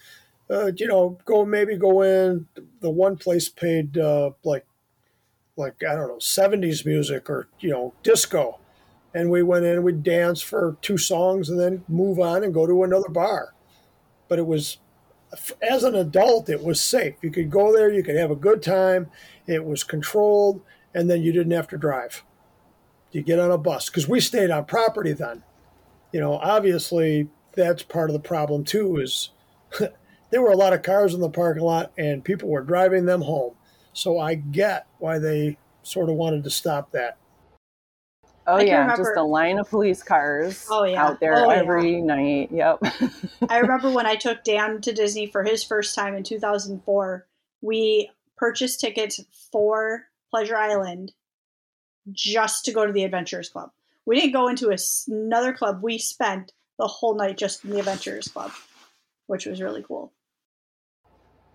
[0.49, 2.47] uh, you know, go maybe go in.
[2.81, 4.65] The one place paid uh, like
[5.59, 8.59] like I don't know seventies music or you know disco,
[9.13, 12.53] and we went in and we danced for two songs and then move on and
[12.53, 13.53] go to another bar.
[14.27, 14.77] But it was
[15.61, 17.15] as an adult, it was safe.
[17.21, 19.11] You could go there, you could have a good time.
[19.45, 20.61] It was controlled,
[20.93, 22.23] and then you didn't have to drive.
[23.11, 25.43] You get on a bus because we stayed on property then.
[26.11, 28.97] You know, obviously that's part of the problem too.
[28.97, 29.29] Is
[30.29, 33.21] there were a lot of cars in the parking lot and people were driving them
[33.21, 33.53] home.
[33.93, 37.17] So I get why they sort of wanted to stop that.
[38.47, 41.03] Oh I yeah, just a line of police cars oh, yeah.
[41.03, 42.03] out there oh, every yeah.
[42.03, 42.49] night.
[42.51, 42.79] Yep.
[43.47, 47.27] I remember when I took Dan to Disney for his first time in 2004,
[47.61, 49.19] we purchased tickets
[49.51, 51.11] for Pleasure Island
[52.11, 53.71] just to go to the Adventurers Club.
[54.05, 55.83] We didn't go into a, another club.
[55.83, 58.51] We spent the whole night just in the Adventurers Club,
[59.27, 60.11] which was really cool.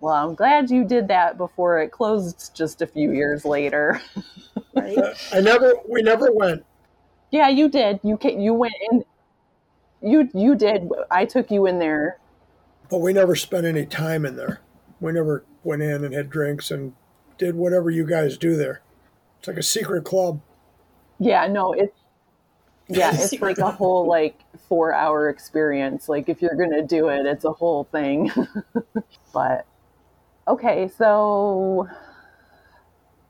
[0.04, 4.02] Well, I'm glad you did that before it closed just a few years later.
[4.76, 4.98] right?
[5.32, 6.62] I never, we never went.
[7.30, 8.00] Yeah, you did.
[8.02, 9.02] You you went in.
[10.02, 10.90] You you did.
[11.10, 12.18] I took you in there.
[12.90, 14.60] But we never spent any time in there.
[15.00, 16.92] We never went in and had drinks and
[17.38, 18.82] did whatever you guys do there.
[19.38, 20.42] It's like a secret club.
[21.18, 21.98] Yeah, no, it's
[22.88, 24.38] yeah, it's like a whole like
[24.68, 26.10] four hour experience.
[26.10, 28.30] Like if you're gonna do it, it's a whole thing.
[29.32, 29.66] but
[30.46, 31.88] Okay, so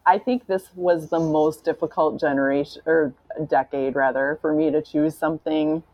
[0.05, 3.15] I think this was the most difficult generation or
[3.49, 5.85] decade rather for me to choose something.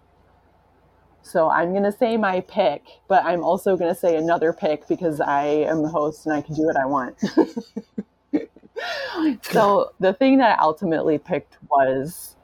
[1.23, 4.89] So I'm going to say my pick, but I'm also going to say another pick
[4.89, 7.21] because I am the host and I can do what I want.
[9.43, 12.37] so the thing that I ultimately picked was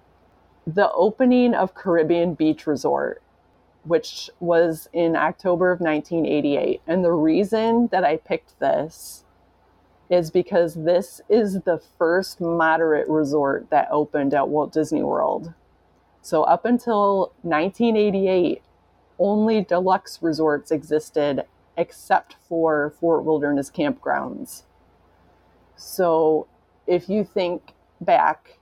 [0.67, 3.23] the opening of Caribbean Beach Resort
[3.87, 6.83] which was in October of 1988.
[6.87, 9.25] And the reason that I picked this
[10.11, 15.53] is because this is the first moderate resort that opened at Walt Disney World.
[16.22, 18.62] So, up until 1988,
[19.18, 21.44] only deluxe resorts existed
[21.77, 24.62] except for Fort Wilderness campgrounds.
[25.77, 26.46] So,
[26.87, 28.56] if you think back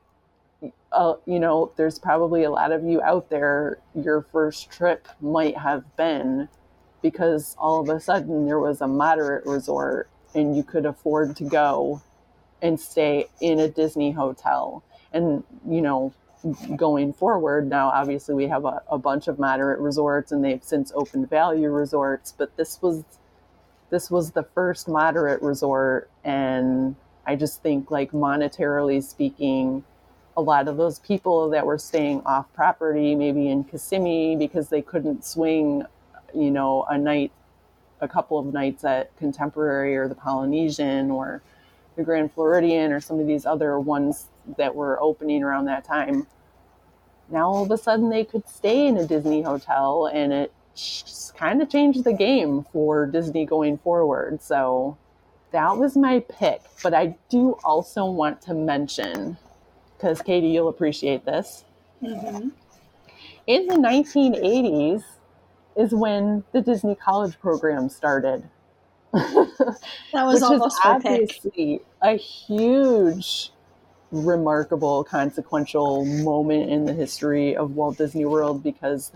[0.94, 5.58] uh, you know, there's probably a lot of you out there, your first trip might
[5.58, 6.48] have been
[7.02, 11.44] because all of a sudden there was a moderate resort and you could afford to
[11.44, 12.02] go
[12.62, 14.82] and stay in a Disney hotel.
[15.12, 16.14] And, you know,
[16.76, 20.92] going forward, now obviously we have a, a bunch of moderate resorts and they've since
[20.94, 23.04] opened value resorts, but this was
[23.90, 26.96] this was the first moderate resort and
[27.26, 29.84] I just think like monetarily speaking,
[30.36, 34.82] a lot of those people that were staying off property, maybe in Kissimmee, because they
[34.82, 35.84] couldn't swing,
[36.34, 37.32] you know, a night,
[38.00, 41.42] a couple of nights at Contemporary or the Polynesian or
[41.96, 44.26] the Grand Floridian or some of these other ones
[44.56, 46.26] that were opening around that time.
[47.30, 50.52] Now all of a sudden they could stay in a Disney hotel and it
[51.36, 54.42] kind of changed the game for Disney going forward.
[54.42, 54.98] So
[55.52, 56.60] that was my pick.
[56.82, 59.38] But I do also want to mention
[60.04, 61.64] because Katie, you'll appreciate this.
[62.02, 62.50] Mm-hmm.
[63.46, 65.02] In the 1980s
[65.78, 68.44] is when the Disney College program started.
[69.14, 71.22] that was almost is my pick.
[71.22, 73.50] obviously a huge,
[74.12, 79.10] remarkable, consequential moment in the history of Walt Disney World because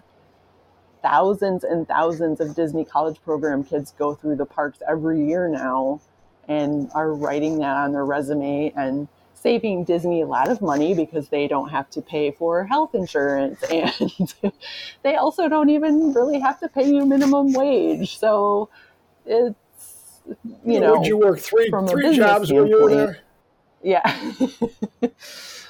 [1.02, 6.00] thousands and thousands of Disney College Program kids go through the parks every year now
[6.48, 9.06] and are writing that on their resume and
[9.40, 13.62] saving Disney a lot of money because they don't have to pay for health insurance
[13.70, 14.34] and
[15.02, 18.18] they also don't even really have to pay you minimum wage.
[18.18, 18.68] So
[19.26, 19.54] it's
[20.64, 23.18] you know would you work three from three jobs when you were there?
[23.82, 24.20] yeah.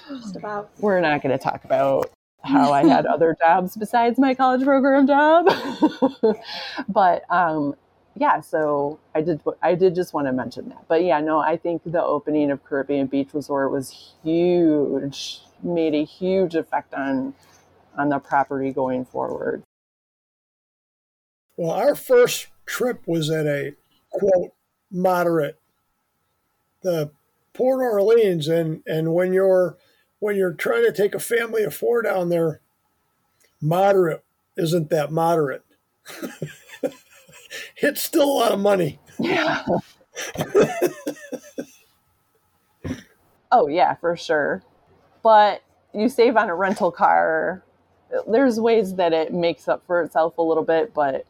[0.08, 0.70] Just about.
[0.80, 2.10] We're not going to talk about
[2.42, 5.46] how I had other jobs besides my college program job.
[6.88, 7.74] but um,
[8.18, 9.40] yeah, so I did.
[9.62, 10.84] I did just want to mention that.
[10.88, 15.40] But yeah, no, I think the opening of Caribbean Beach Resort was huge.
[15.62, 17.34] Made a huge effect on
[17.96, 19.62] on the property going forward.
[21.56, 23.74] Well, our first trip was at a
[24.10, 24.52] quote
[24.90, 25.58] moderate,
[26.82, 27.10] the
[27.52, 29.76] Port Orleans, and and when you're
[30.18, 32.60] when you're trying to take a family of four down there,
[33.60, 34.24] moderate
[34.56, 35.64] isn't that moderate.
[37.80, 38.98] it's still a lot of money.
[39.18, 39.64] Yeah.
[43.52, 44.62] oh yeah, for sure.
[45.22, 45.62] But
[45.94, 47.62] you save on a rental car.
[48.26, 51.26] There's ways that it makes up for itself a little bit, but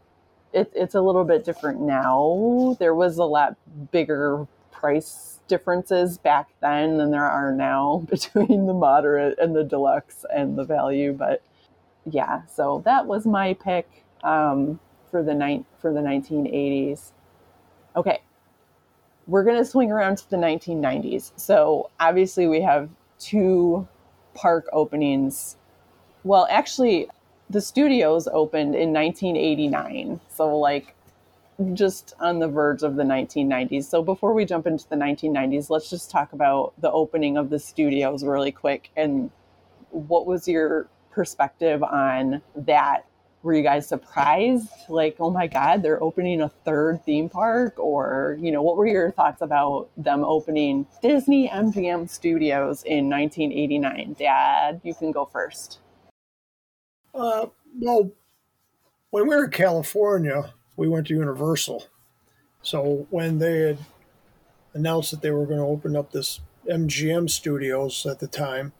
[0.52, 2.76] it, it's a little bit different now.
[2.78, 3.56] There was a lot
[3.90, 10.24] bigger price differences back then than there are now between the moderate and the deluxe
[10.32, 11.12] and the value.
[11.12, 11.42] But
[12.06, 14.78] yeah, so that was my pick um,
[15.10, 17.12] for the night for the 1980s.
[17.96, 18.20] Okay,
[19.26, 21.32] we're going to swing around to the 1990s.
[21.36, 22.88] So obviously, we have
[23.18, 23.86] two
[24.34, 25.56] park openings.
[26.24, 27.08] Well, actually,
[27.50, 30.20] the studios opened in 1989.
[30.28, 30.94] So, like,
[31.72, 33.84] just on the verge of the 1990s.
[33.84, 37.58] So, before we jump into the 1990s, let's just talk about the opening of the
[37.58, 38.90] studios really quick.
[38.96, 39.30] And
[39.90, 43.04] what was your perspective on that?
[43.48, 44.68] Were you guys surprised?
[44.90, 47.78] Like, oh my God, they're opening a third theme park?
[47.78, 54.16] Or, you know, what were your thoughts about them opening Disney MGM Studios in 1989?
[54.18, 55.78] Dad, you can go first.
[57.14, 57.46] Uh,
[57.80, 58.12] well,
[59.12, 61.86] when we were in California, we went to Universal.
[62.60, 63.78] So when they had
[64.74, 66.40] announced that they were going to open up this
[66.70, 68.74] MGM Studios at the time,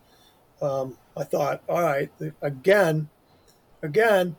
[0.61, 2.11] um, I thought, all right,
[2.43, 3.09] again,
[3.81, 4.37] again,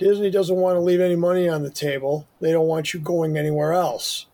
[0.00, 2.26] Disney doesn't want to leave any money on the table.
[2.40, 4.24] They don't want you going anywhere else.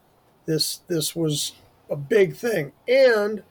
[0.47, 1.55] This this was
[1.91, 3.43] a big thing, and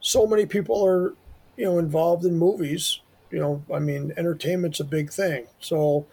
[0.00, 1.14] so many people are,
[1.56, 3.00] you know, involved in movies.
[3.30, 5.46] You know, I mean, entertainment's a big thing.
[5.60, 6.06] So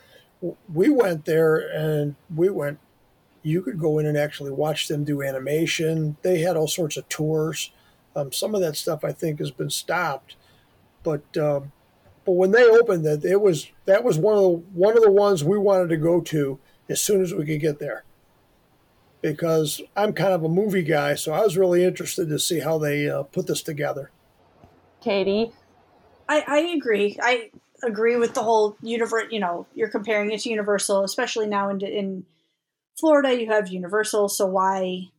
[0.71, 2.77] we went there, and we went.
[3.41, 6.17] You could go in and actually watch them do animation.
[6.21, 7.71] They had all sorts of tours.
[8.15, 10.35] Um, some of that stuff I think has been stopped,
[11.01, 11.35] but.
[11.35, 11.71] Um,
[12.25, 15.11] but when they opened it, it was that was one of the one of the
[15.11, 16.59] ones we wanted to go to
[16.89, 18.03] as soon as we could get there.
[19.21, 22.79] Because I'm kind of a movie guy, so I was really interested to see how
[22.79, 24.09] they uh, put this together.
[24.99, 25.51] Katie?
[26.27, 27.17] I, I agree.
[27.21, 27.51] I
[27.83, 29.27] agree with the whole universe.
[29.31, 32.25] You know, you're comparing it to Universal, especially now in in
[32.99, 33.39] Florida.
[33.39, 35.09] You have Universal, so why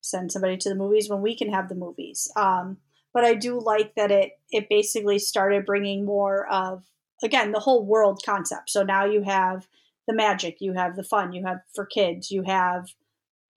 [0.00, 2.30] send somebody to the movies when we can have the movies?
[2.36, 2.78] Um,
[3.12, 6.84] but I do like that it it basically started bringing more of
[7.22, 8.70] again the whole world concept.
[8.70, 9.66] So now you have
[10.06, 12.88] the magic, you have the fun, you have for kids, you have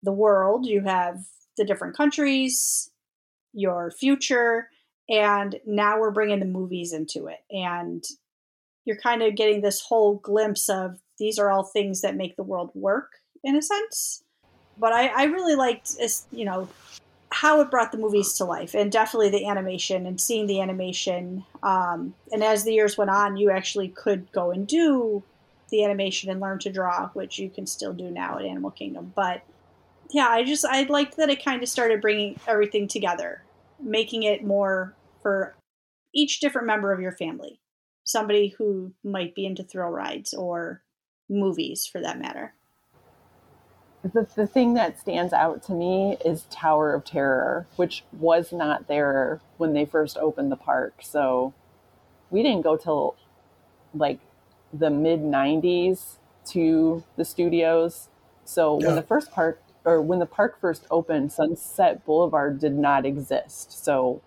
[0.03, 1.25] the world, you have
[1.57, 2.91] the different countries,
[3.53, 4.69] your future,
[5.09, 8.05] and now we're bringing the movies into it, and
[8.85, 12.43] you're kind of getting this whole glimpse of these are all things that make the
[12.43, 13.11] world work
[13.45, 14.23] in a sense.
[14.79, 15.91] But I, I really liked,
[16.31, 16.69] you know,
[17.31, 21.45] how it brought the movies to life and definitely the animation and seeing the animation
[21.63, 25.23] um, and as the years went on you actually could go and do
[25.71, 29.13] the animation and learn to draw which you can still do now at animal kingdom.
[29.15, 29.43] But
[30.11, 33.43] yeah i just i liked that it kind of started bringing everything together
[33.81, 35.57] making it more for
[36.15, 37.61] each different member of your family.
[38.05, 40.83] Somebody who might be into thrill rides or
[41.29, 42.55] movies for that matter
[44.03, 48.87] the, the thing that stands out to me is Tower of Terror, which was not
[48.89, 50.95] there when they first opened the park.
[51.03, 51.53] So
[52.31, 53.17] we didn't go till
[53.95, 54.21] like
[54.73, 58.09] the mid 90s to the studios.
[58.45, 58.89] So Yeah.
[58.89, 63.85] when the first park or when the park first opened, Sunset Boulevard did not exist.
[63.85, 64.21] So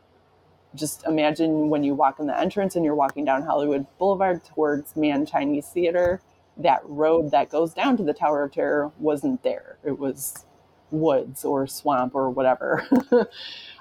[0.75, 4.95] just imagine when you walk in the entrance and you're walking down Hollywood Boulevard towards
[4.95, 6.21] Mann Chinese Theater,
[6.57, 9.77] that road that goes down to the Tower of Terror wasn't there.
[9.83, 10.45] It was
[10.91, 12.87] woods or swamp or whatever.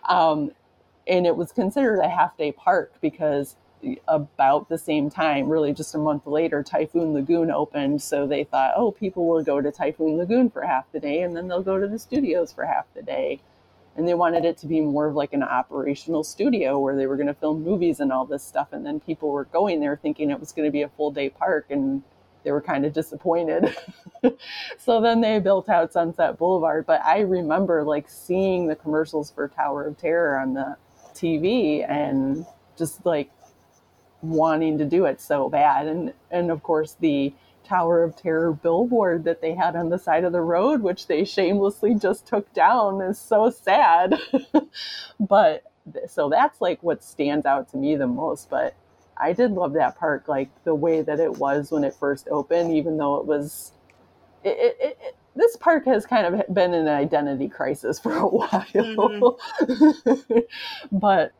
[0.08, 0.52] um,
[1.06, 3.56] and it was considered a half day park because
[4.08, 8.02] about the same time, really just a month later, Typhoon Lagoon opened.
[8.02, 11.36] So they thought, oh, people will go to Typhoon Lagoon for half the day and
[11.36, 13.40] then they'll go to the studios for half the day.
[13.96, 17.16] And they wanted it to be more of like an operational studio where they were
[17.16, 18.68] going to film movies and all this stuff.
[18.72, 21.28] And then people were going there thinking it was going to be a full day
[21.28, 22.02] park and
[22.44, 23.76] they were kind of disappointed.
[24.78, 26.86] so then they built out Sunset Boulevard.
[26.86, 30.76] But I remember like seeing the commercials for Tower of Terror on the
[31.14, 33.30] TV and just like
[34.22, 35.86] wanting to do it so bad.
[35.86, 37.32] And and of course the
[37.64, 41.24] Tower of Terror billboard that they had on the side of the road, which they
[41.24, 44.18] shamelessly just took down, is so sad.
[45.20, 45.62] but
[46.08, 48.50] so that's like what stands out to me the most.
[48.50, 48.74] But
[49.20, 52.72] I did love that park, like the way that it was when it first opened,
[52.72, 53.72] even though it was.
[54.42, 58.26] It, it, it, this park has kind of been in an identity crisis for a
[58.26, 58.64] while.
[58.74, 60.38] Mm-hmm.
[60.98, 61.32] but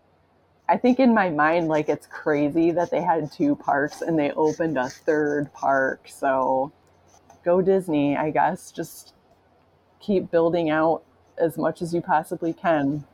[0.69, 4.31] I think in my mind, like it's crazy that they had two parks and they
[4.33, 6.07] opened a third park.
[6.09, 6.73] So
[7.45, 8.71] go Disney, I guess.
[8.71, 9.15] Just
[9.99, 11.03] keep building out
[11.39, 13.05] as much as you possibly can.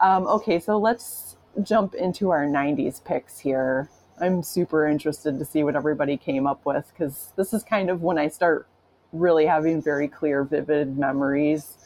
[0.00, 3.88] Um, okay, so let's jump into our 90s picks here.
[4.20, 8.02] I'm super interested to see what everybody came up with because this is kind of
[8.02, 8.66] when I start
[9.12, 11.76] really having very clear, vivid memories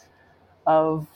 [0.67, 1.07] of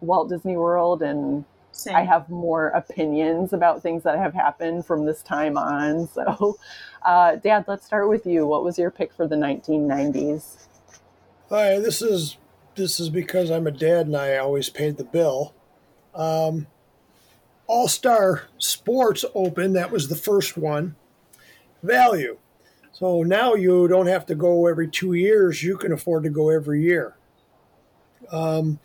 [0.00, 1.94] Walt Disney World and same.
[1.94, 6.08] I have more opinions about things that have happened from this time on.
[6.18, 6.58] So,
[7.02, 8.46] uh, Dad, let's start with you.
[8.46, 10.66] What was your pick for the 1990s?
[11.48, 12.36] Hi, this is
[12.74, 15.54] this is because I'm a dad and I always paid the bill.
[16.14, 16.66] Um,
[17.68, 20.96] All Star Sports Open, that was the first one.
[21.82, 22.38] Value.
[22.92, 26.48] So now you don't have to go every two years, you can afford to go
[26.48, 27.14] every year.
[28.32, 28.80] Um,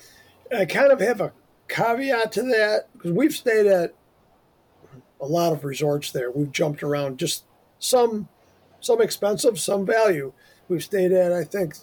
[0.55, 1.34] I kind of have a
[1.67, 3.95] caveat to that because we've stayed at
[5.19, 6.29] a lot of resorts there.
[6.29, 7.45] We've jumped around, just
[7.79, 8.27] some
[8.81, 10.34] some expensive, some value.
[10.67, 11.75] We've stayed at I think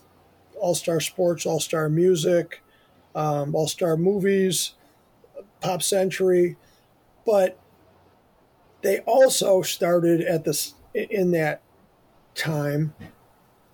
[0.60, 2.62] All Star Sports, All Star Music,
[3.14, 4.74] um, All Star Movies,
[5.60, 6.56] Pop Century,
[7.24, 7.58] but
[8.82, 11.62] they also started at this in that
[12.34, 12.94] time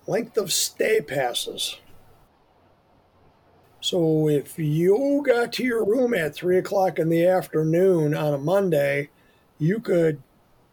[0.05, 1.77] length of stay passes.
[3.79, 8.37] So if you got to your room at three o'clock in the afternoon on a
[8.37, 9.09] Monday,
[9.59, 10.21] you could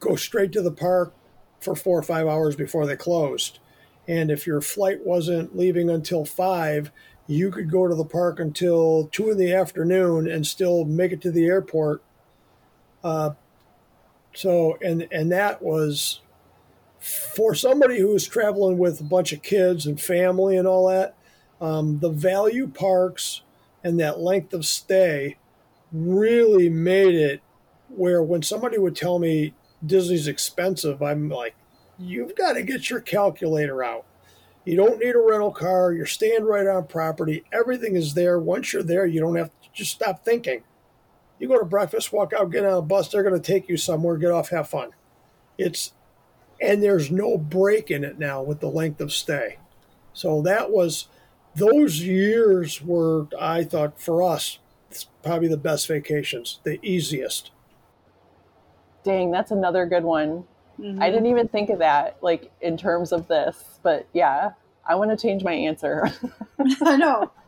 [0.01, 1.15] go straight to the park
[1.61, 3.59] for four or five hours before they closed.
[4.07, 6.91] And if your flight wasn't leaving until five,
[7.27, 11.23] you could go to the park until two in the afternoon and still make it
[11.23, 12.03] to the airport.
[13.05, 13.31] Uh,
[14.35, 16.21] so, and and that was
[16.99, 21.15] for somebody who was traveling with a bunch of kids and family and all that
[21.61, 23.43] um, the value parks
[23.83, 25.37] and that length of stay
[25.93, 27.41] really made it
[27.89, 31.55] where when somebody would tell me Disney's expensive, I'm like,
[31.99, 34.05] you've got to get your calculator out.
[34.65, 35.93] You don't need a rental car.
[35.93, 37.45] You're staying right on property.
[37.53, 38.39] Everything is there.
[38.39, 40.63] Once you're there, you don't have to just stop thinking.
[41.39, 43.09] You go to breakfast, walk out, get on a bus.
[43.09, 44.17] They're going to take you somewhere.
[44.17, 44.91] Get off, have fun.
[45.59, 45.93] It's
[46.61, 49.59] and there's no break in it now with the length of stay.
[50.13, 51.09] So that was
[51.57, 54.59] those years were, I thought, for us,
[55.23, 57.51] probably the best vacations, the easiest.
[59.05, 60.45] Dang, that's another good one.
[60.81, 61.03] Mm-hmm.
[61.03, 64.53] I didn't even think of that, like in terms of this, but yeah,
[64.89, 66.11] I want to change my answer.
[66.83, 67.31] I know.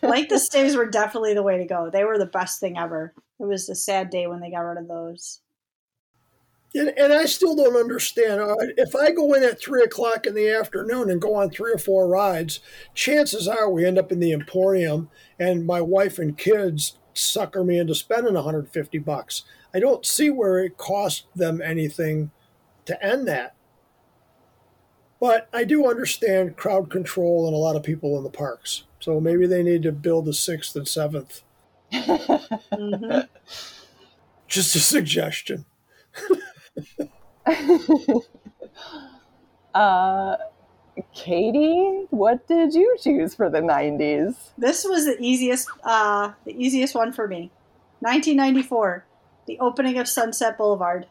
[0.00, 1.90] Like the stays were definitely the way to go.
[1.90, 3.12] They were the best thing ever.
[3.42, 5.40] It was a sad day when they got rid of those.
[6.74, 8.40] And, and I still don't understand.
[8.40, 11.72] Uh, if I go in at three o'clock in the afternoon and go on three
[11.72, 12.60] or four rides,
[12.94, 17.78] chances are we end up in the Emporium, and my wife and kids sucker me
[17.78, 19.42] into spending 150 bucks.
[19.74, 22.30] I don't see where it cost them anything
[22.84, 23.56] to end that.
[25.20, 28.84] But I do understand crowd control and a lot of people in the parks.
[29.00, 31.42] So maybe they need to build a sixth and 7th
[31.92, 33.20] mm-hmm.
[34.48, 35.64] Just a suggestion.
[39.74, 40.36] uh,
[41.14, 44.50] Katie, what did you choose for the 90s?
[44.58, 47.50] This was the easiest uh, the easiest one for me.
[48.00, 49.06] 1994,
[49.46, 51.06] the opening of Sunset Boulevard.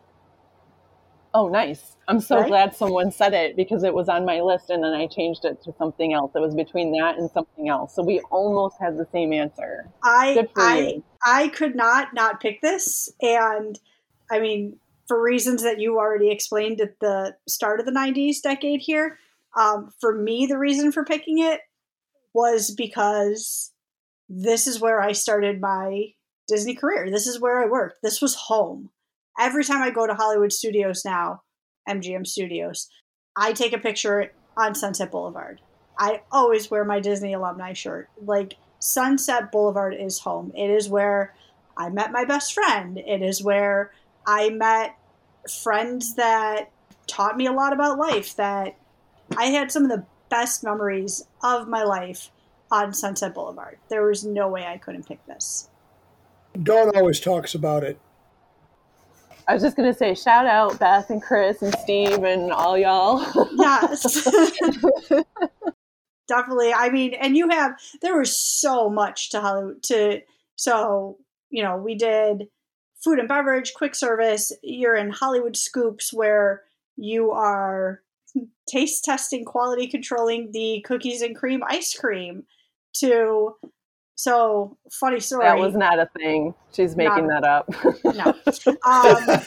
[1.34, 1.96] Oh, nice.
[2.08, 2.48] I'm so right?
[2.48, 5.62] glad someone said it because it was on my list and then I changed it
[5.64, 6.32] to something else.
[6.36, 7.96] It was between that and something else.
[7.96, 9.90] So we almost had the same answer.
[10.04, 11.04] I I you.
[11.24, 13.80] I could not not pick this and
[14.30, 14.78] I mean
[15.08, 19.18] for reasons that you already explained at the start of the 90s decade here.
[19.58, 21.60] Um, for me, the reason for picking it
[22.34, 23.72] was because
[24.30, 26.14] this is where I started my
[26.48, 27.10] Disney career.
[27.12, 28.02] This is where I worked.
[28.02, 28.90] This was home.
[29.40, 31.42] Every time I go to Hollywood Studios now,
[31.88, 32.90] MGM Studios,
[33.36, 35.62] I take a picture on Sunset Boulevard.
[35.98, 38.10] I always wear my Disney alumni shirt.
[38.22, 40.52] Like Sunset Boulevard is home.
[40.56, 41.34] It is where
[41.78, 42.98] I met my best friend.
[42.98, 43.92] It is where
[44.26, 44.98] I met
[45.64, 46.72] friends that
[47.08, 48.76] taught me a lot about life that
[49.38, 52.32] I had some of the best memories of my life
[52.72, 53.78] on Sunset Boulevard.
[53.90, 55.70] There was no way I couldn't pick this.
[56.62, 58.00] Dawn always talks about it.
[59.52, 63.20] I was just gonna say, shout out Beth and Chris and Steve and all y'all.
[63.58, 64.24] yes,
[66.30, 66.74] definitely.
[66.74, 70.22] I mean, and you have there was so much to Hollywood to
[70.56, 71.18] so
[71.50, 72.48] you know we did
[73.04, 74.54] food and beverage, quick service.
[74.64, 76.62] You're in Hollywood Scoops where
[76.96, 78.04] you are
[78.70, 82.46] taste testing, quality controlling the cookies and cream ice cream
[82.94, 83.58] to
[84.22, 85.46] so funny story.
[85.46, 86.54] That was not a thing.
[86.72, 87.70] She's making not, that up.
[88.06, 88.36] no.
[88.86, 89.42] Um,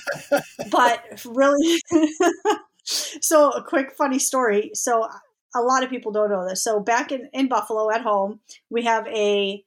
[0.71, 1.81] but really,
[2.85, 4.71] so a quick funny story.
[4.75, 5.09] So
[5.55, 6.65] a lot of people don't know this.
[6.65, 9.65] So back in, in Buffalo at home, we have a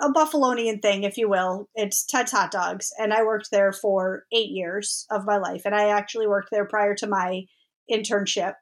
[0.00, 1.68] a Buffalonian thing, if you will.
[1.74, 5.74] It's Ted's Hot Dogs, and I worked there for eight years of my life, and
[5.74, 7.44] I actually worked there prior to my
[7.90, 8.54] internship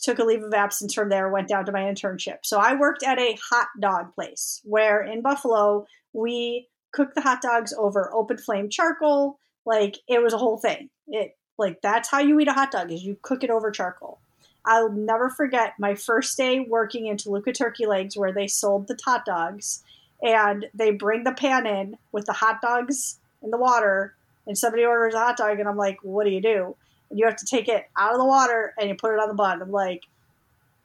[0.00, 2.38] took a leave of absence from there, went down to my internship.
[2.42, 7.42] So I worked at a hot dog place where in Buffalo, we cooked the hot
[7.42, 9.38] dogs over open flame charcoal.
[9.64, 10.90] Like it was a whole thing.
[11.08, 14.18] It like that's how you eat a hot dog is you cook it over charcoal.
[14.64, 18.98] I'll never forget my first day working in Toluca Turkey Legs where they sold the
[19.04, 19.82] hot dogs
[20.22, 24.14] and they bring the pan in with the hot dogs in the water
[24.46, 26.76] and somebody orders a hot dog and I'm like, what do you do?
[27.12, 29.28] And you have to take it out of the water and you put it on
[29.28, 29.60] the bun.
[29.60, 30.08] I'm like,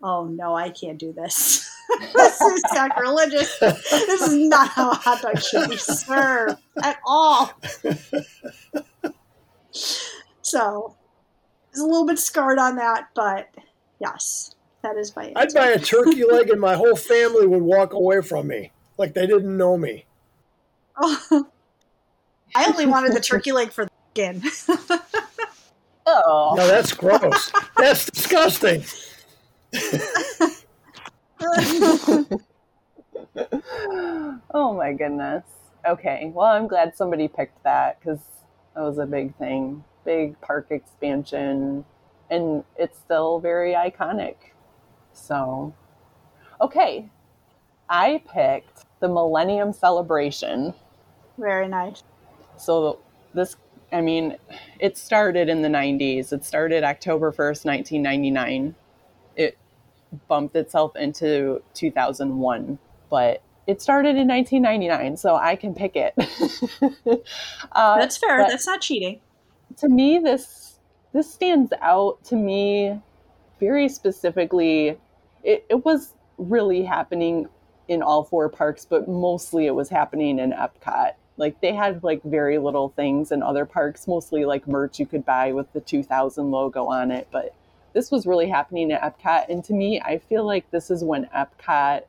[0.03, 1.67] oh no, I can't do this.
[2.13, 3.57] this is sacrilegious.
[3.59, 7.53] this is not how a hot dog should be served at all.
[10.41, 10.95] so,
[11.71, 13.47] it's a little bit scarred on that, but
[14.01, 15.27] yes, that is my.
[15.27, 15.37] Answer.
[15.37, 19.13] I'd buy a turkey leg, and my whole family would walk away from me like
[19.13, 20.05] they didn't know me.
[20.97, 21.47] Oh,
[22.55, 24.41] I only wanted the turkey leg for the skin.
[26.07, 26.55] Oh.
[26.57, 27.51] No, that's gross.
[27.75, 28.83] that's disgusting.
[34.53, 35.43] oh my goodness.
[35.85, 36.31] Okay.
[36.33, 38.19] Well, I'm glad somebody picked that because
[38.73, 39.83] that was a big thing.
[40.05, 41.83] Big park expansion.
[42.29, 44.35] And it's still very iconic.
[45.11, 45.73] So,
[46.61, 47.09] okay.
[47.89, 50.73] I picked the Millennium Celebration.
[51.37, 52.03] Very nice.
[52.57, 52.99] So,
[53.33, 53.57] this
[53.91, 54.37] I mean,
[54.79, 56.33] it started in the 90s.
[56.33, 58.75] It started October 1st, 1999.
[59.35, 59.57] It
[60.27, 62.79] bumped itself into 2001,
[63.09, 66.13] but it started in 1999, so I can pick it.
[67.71, 68.39] uh, That's fair.
[68.47, 69.19] That's not cheating.
[69.77, 70.79] To me, this
[71.13, 72.99] this stands out to me
[73.59, 74.97] very specifically.
[75.43, 77.47] It, it was really happening
[77.87, 81.13] in all four parks, but mostly it was happening in Epcot.
[81.37, 85.25] Like they had like very little things in other parks, mostly like merch you could
[85.25, 87.27] buy with the 2000 logo on it.
[87.31, 87.53] But
[87.93, 89.49] this was really happening at Epcot.
[89.49, 92.01] And to me, I feel like this is when Epcot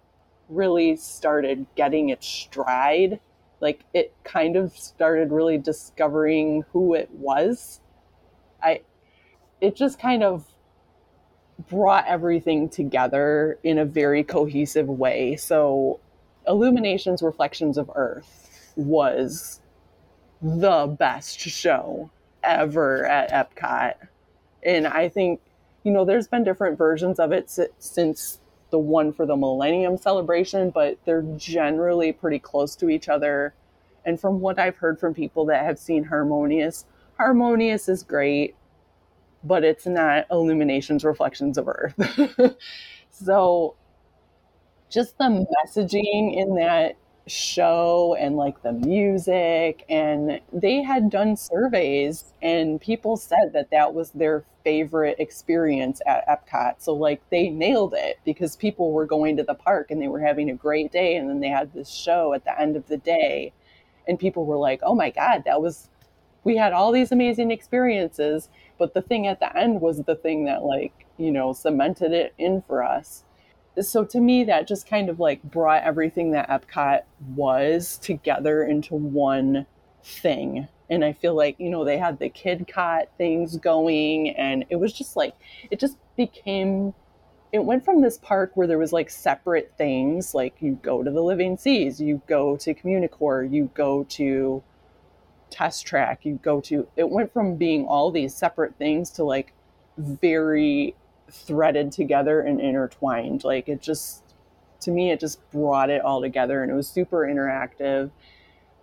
[0.49, 3.21] really started getting its stride.
[3.61, 7.81] Like it kind of started really discovering who it was.
[8.63, 8.81] I,
[9.61, 10.47] it just kind of
[11.69, 15.37] brought everything together in a very cohesive way.
[15.37, 16.01] So,
[16.47, 18.48] Illuminations Reflections of Earth
[18.79, 19.61] was
[20.41, 22.11] the best show
[22.43, 23.95] ever at Epcot.
[24.63, 25.41] And I think,
[25.83, 30.71] you know, there's been different versions of it since the one for the Millennium Celebration,
[30.71, 33.55] but they're generally pretty close to each other.
[34.05, 36.85] And from what I've heard from people that have seen Harmonious,
[37.19, 38.55] Harmonious is great,
[39.43, 41.95] but it's not Illuminations Reflections of Earth.
[43.11, 43.75] so
[44.89, 45.25] just the
[45.67, 46.97] messaging in that
[47.29, 53.95] show and like the music and they had done surveys and people said that that
[53.95, 56.75] was their favorite experience at Epcot.
[56.79, 60.21] So like they nailed it because people were going to the park and they were
[60.21, 62.99] having a great day and then they had this show at the end of the
[62.99, 63.53] day
[64.07, 65.89] and people were like oh my god that was
[66.45, 68.49] we had all these amazing experiences.
[68.79, 72.33] But the thing at the end was the thing that like you know cemented it
[72.39, 73.25] in for us
[73.81, 77.03] so to me that just kind of like brought everything that epcot
[77.35, 79.67] was together into one
[80.03, 84.65] thing and i feel like you know they had the kid KidCot things going and
[84.71, 85.35] it was just like
[85.71, 86.95] it just became
[87.53, 91.11] it went from this park where there was like separate things, like you go to
[91.11, 94.63] the Living Seas, you go to Communicore, you go to
[95.51, 96.87] Test Track, you go to.
[96.97, 99.55] It went from being all these separate things to like
[99.97, 100.95] very
[101.31, 103.45] threaded together and intertwined.
[103.45, 104.23] Like it just,
[104.81, 108.11] to me, it just brought it all together, and it was super interactive.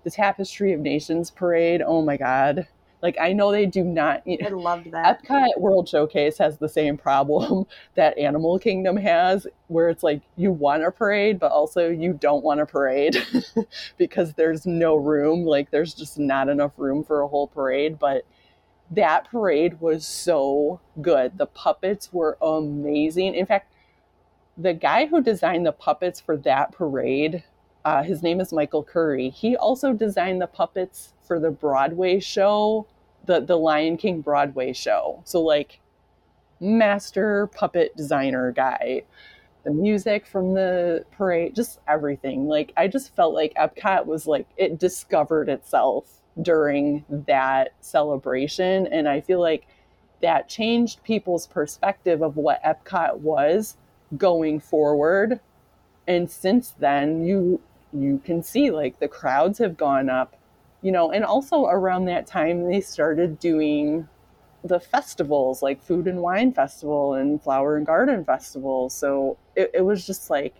[0.03, 2.67] The Tapestry of Nations parade, oh my god,
[3.05, 4.23] like I know they do not.
[4.27, 5.23] I loved that.
[5.23, 10.51] Epcot World Showcase has the same problem that Animal Kingdom has, where it's like you
[10.51, 13.15] want a parade, but also you don't want a parade
[13.97, 15.45] because there's no room.
[15.45, 17.99] Like there's just not enough room for a whole parade.
[17.99, 18.25] But
[18.91, 21.37] that parade was so good.
[21.37, 23.35] The puppets were amazing.
[23.35, 23.71] In fact,
[24.57, 27.43] the guy who designed the puppets for that parade,
[27.83, 29.29] uh, his name is Michael Curry.
[29.29, 32.87] He also designed the puppets for the Broadway show
[33.25, 35.21] the the Lion King Broadway show.
[35.25, 35.79] So like
[36.59, 39.03] master puppet designer guy.
[39.63, 42.47] The music from the parade, just everything.
[42.47, 49.07] Like I just felt like Epcot was like it discovered itself during that celebration and
[49.07, 49.67] I feel like
[50.21, 53.77] that changed people's perspective of what Epcot was
[54.17, 55.39] going forward.
[56.07, 57.61] And since then, you
[57.93, 60.35] you can see like the crowds have gone up
[60.85, 64.07] you know, and also around that time they started doing
[64.63, 68.91] the festivals like Food and Wine Festival and Flower and Garden Festival.
[68.91, 70.53] So it, it was just like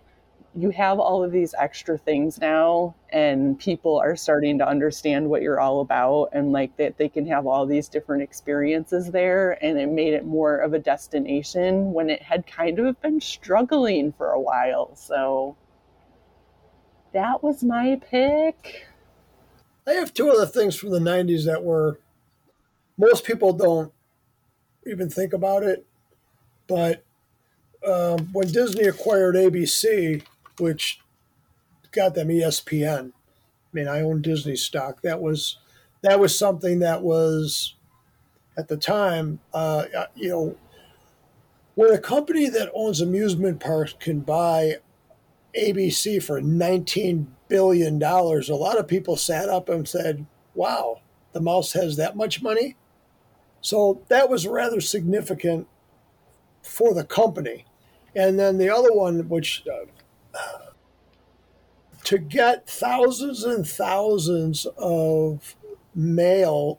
[0.56, 5.42] you have all of these extra things now and people are starting to understand what
[5.42, 9.78] you're all about and like that they can have all these different experiences there and
[9.78, 14.30] it made it more of a destination when it had kind of been struggling for
[14.30, 15.56] a while so
[17.12, 18.86] that was my pick
[19.86, 22.00] I have two other things from the 90s that were,
[22.98, 23.92] most people don't
[24.84, 25.86] even think about it.
[26.66, 27.04] But
[27.86, 30.24] um, when Disney acquired ABC,
[30.58, 31.00] which
[31.92, 33.12] got them ESPN, I
[33.72, 35.02] mean, I own Disney stock.
[35.02, 35.58] That was
[36.02, 37.74] that was something that was
[38.56, 39.84] at the time, uh,
[40.14, 40.56] you know,
[41.74, 44.76] when a company that owns amusement parks can buy
[45.58, 51.00] ABC for 19 billion dollars, a lot of people sat up and said, "Wow,
[51.32, 52.76] the mouse has that much money."
[53.60, 55.66] So that was rather significant
[56.62, 57.66] for the company.
[58.14, 59.86] And then the other one, which uh,
[62.06, 65.56] to get thousands and thousands of
[65.92, 66.78] mail,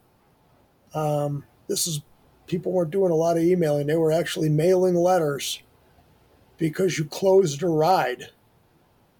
[0.93, 2.01] um, this is
[2.47, 5.61] people weren't doing a lot of emailing; they were actually mailing letters
[6.57, 8.29] because you closed a ride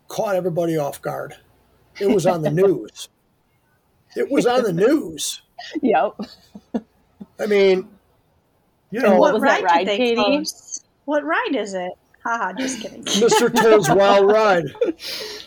[0.08, 1.36] caught everybody off guard.
[2.00, 3.10] It was on the news.
[4.16, 5.42] It was on the news.
[5.82, 6.22] Yep.
[7.38, 7.90] I mean,
[8.92, 10.16] you know, and what, what ride, ride Katie?
[10.16, 10.86] Close?
[11.04, 11.92] What ride is it?
[12.24, 13.04] Haha, just kidding.
[13.04, 13.54] Mr.
[13.54, 14.74] Toad's Wild Ride.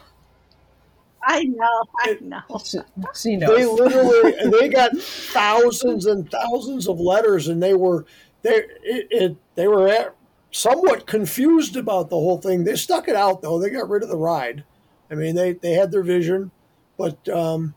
[1.23, 2.41] I know, I know.
[3.14, 3.57] She knows.
[3.57, 8.07] They literally, they got thousands and thousands of letters, and they were,
[8.43, 10.14] they, it, it they were at,
[10.51, 12.64] somewhat confused about the whole thing.
[12.64, 13.59] They stuck it out though.
[13.59, 14.64] They got rid of the ride.
[15.11, 16.51] I mean, they, they had their vision,
[16.97, 17.75] but um,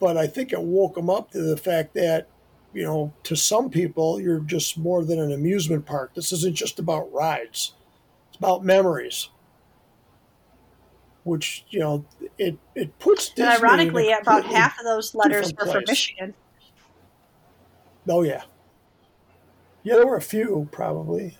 [0.00, 2.28] but I think it woke them up to the fact that
[2.74, 6.14] you know, to some people, you're just more than an amusement park.
[6.14, 7.72] This isn't just about rides;
[8.28, 9.30] it's about memories.
[11.28, 12.06] Which you know,
[12.38, 13.28] it it puts.
[13.28, 16.32] Disney and ironically, about half of those letters were from Michigan.
[18.08, 18.44] Oh yeah,
[19.82, 21.36] yeah, there were a few probably.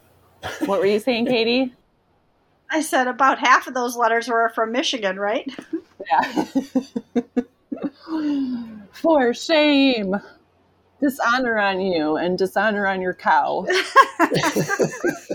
[0.66, 1.72] What were you saying, Katie?
[2.70, 5.50] I said about half of those letters were from Michigan, right?
[6.10, 6.44] Yeah.
[8.92, 10.14] For shame.
[11.00, 13.64] Dishonor on you and dishonor on your cow.
[13.68, 15.30] if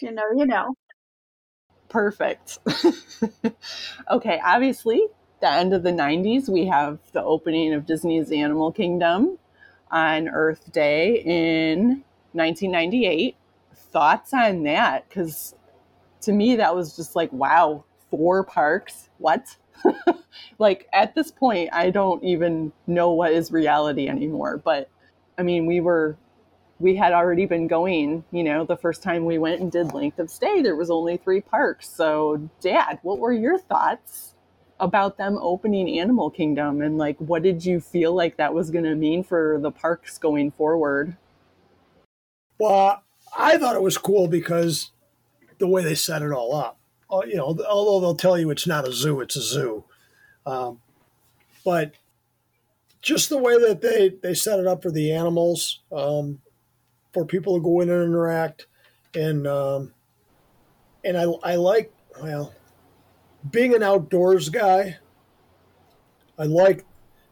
[0.00, 0.74] you know, you know.
[1.88, 2.58] Perfect.
[4.10, 5.06] okay, obviously,
[5.40, 9.38] the end of the 90s, we have the opening of Disney's Animal Kingdom
[9.90, 13.36] on Earth Day in 1998.
[13.74, 15.08] Thoughts on that?
[15.08, 15.54] Because
[16.22, 19.08] to me, that was just like, wow, four parks?
[19.18, 19.56] What?
[20.58, 24.60] like at this point, I don't even know what is reality anymore.
[24.62, 24.90] But
[25.38, 26.16] I mean, we were,
[26.78, 30.18] we had already been going, you know, the first time we went and did length
[30.18, 31.88] of stay, there was only three parks.
[31.88, 34.34] So, Dad, what were your thoughts?
[34.80, 38.84] about them opening Animal Kingdom and like what did you feel like that was going
[38.84, 41.16] to mean for the parks going forward?
[42.58, 43.02] Well,
[43.36, 44.90] I thought it was cool because
[45.58, 46.78] the way they set it all up.
[47.10, 49.84] Uh, you know, although they'll tell you it's not a zoo, it's a zoo.
[50.46, 50.80] Um,
[51.64, 51.92] but
[53.00, 56.40] just the way that they, they set it up for the animals, um,
[57.18, 58.68] for people to go in and interact,
[59.12, 59.92] and um,
[61.04, 61.92] and I I like
[62.22, 62.54] well
[63.50, 64.98] being an outdoors guy.
[66.38, 66.84] I like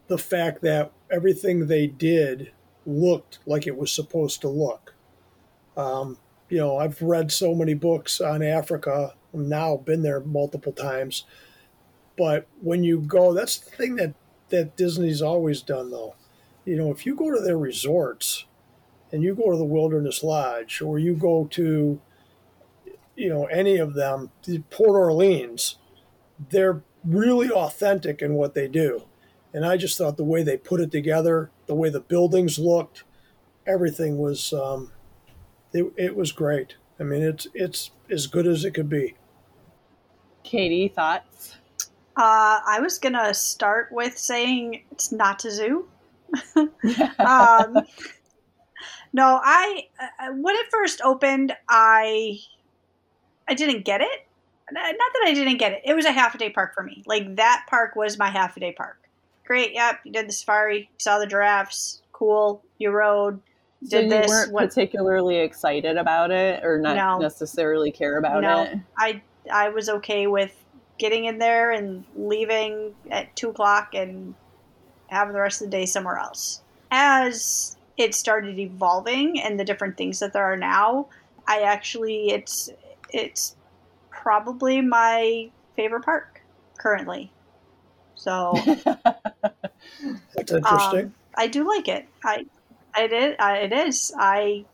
[0.08, 2.50] the fact that everything they did
[2.84, 4.94] looked like it was supposed to look.
[5.76, 6.18] Um,
[6.48, 9.14] you know, I've read so many books on Africa.
[9.32, 11.26] I've now been there multiple times,
[12.18, 14.14] but when you go, that's the thing that
[14.48, 16.16] that Disney's always done, though.
[16.64, 18.46] You know, if you go to their resorts
[19.12, 22.00] and you go to the Wilderness Lodge or you go to,
[23.14, 25.76] you know, any of them, the Port Orleans,
[26.50, 29.04] they're really authentic in what they do.
[29.54, 33.04] And I just thought the way they put it together, the way the buildings looked,
[33.66, 34.92] everything was, um,
[35.72, 36.74] it, it was great.
[36.98, 39.14] I mean, it's it's as good as it could be.
[40.42, 41.56] Katie, thoughts?
[42.16, 45.88] Uh, I was gonna start with saying it's not a zoo.
[47.18, 47.76] um,
[49.16, 52.38] no, I uh, when it first opened, I
[53.48, 54.26] I didn't get it.
[54.70, 55.82] Not that I didn't get it.
[55.86, 57.02] It was a half a day park for me.
[57.06, 58.98] Like that park was my half a day park.
[59.46, 59.72] Great.
[59.72, 60.00] Yep.
[60.04, 60.80] You did the safari.
[60.80, 62.02] You Saw the giraffes.
[62.12, 62.62] Cool.
[62.76, 63.40] You rode.
[63.82, 64.28] Did so you this.
[64.28, 67.18] weren't what, particularly excited about it, or not No.
[67.18, 68.78] necessarily care about no, it.
[68.98, 70.52] I I was okay with
[70.98, 74.34] getting in there and leaving at two o'clock and
[75.06, 76.60] having the rest of the day somewhere else.
[76.90, 81.08] As it started evolving and the different things that there are now,
[81.46, 82.70] I actually it's
[83.10, 83.56] it's
[84.10, 86.42] probably my favorite park
[86.78, 87.30] currently.
[88.14, 88.54] So
[90.34, 91.06] That's interesting.
[91.06, 92.06] Um, I do like it.
[92.24, 92.46] I,
[92.94, 93.36] I did.
[93.38, 94.12] It is.
[94.18, 94.64] I,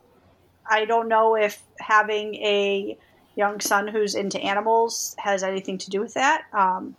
[0.68, 2.96] I don't know if having a
[3.34, 6.44] young son who's into animals has anything to do with that.
[6.52, 6.96] Um,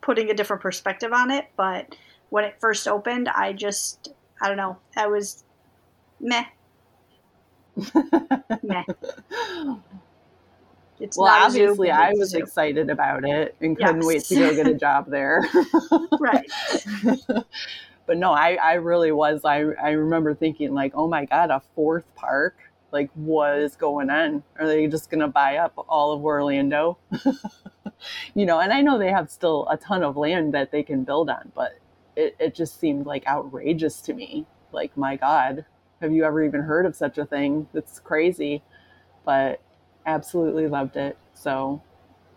[0.00, 1.94] putting a different perspective on it, but
[2.30, 4.08] when it first opened, I just,
[4.40, 4.78] I don't know.
[4.96, 5.43] I was,
[6.24, 6.46] meh,
[8.62, 8.84] meh.
[11.00, 12.38] It's well, obviously, I was zoo.
[12.40, 14.06] excited about it and couldn't Yes.
[14.06, 15.48] wait to go get a job there.
[16.18, 16.52] Right.
[18.06, 19.44] but no, I, I really was.
[19.44, 22.56] I, I remember thinking, like, oh my God, a fourth park?
[22.92, 24.44] Like, what is going on?
[24.58, 26.98] Are they just going to buy up all of Orlando?
[28.34, 31.04] you know, and I know they have still a ton of land that they can
[31.04, 31.72] build on, but
[32.16, 34.46] it, it just seemed like outrageous to me.
[34.72, 35.66] Like, my God,
[36.00, 37.68] have you ever even heard of such a thing?
[37.72, 38.62] That's crazy.
[39.24, 39.60] But
[40.06, 41.16] absolutely loved it.
[41.34, 41.82] So,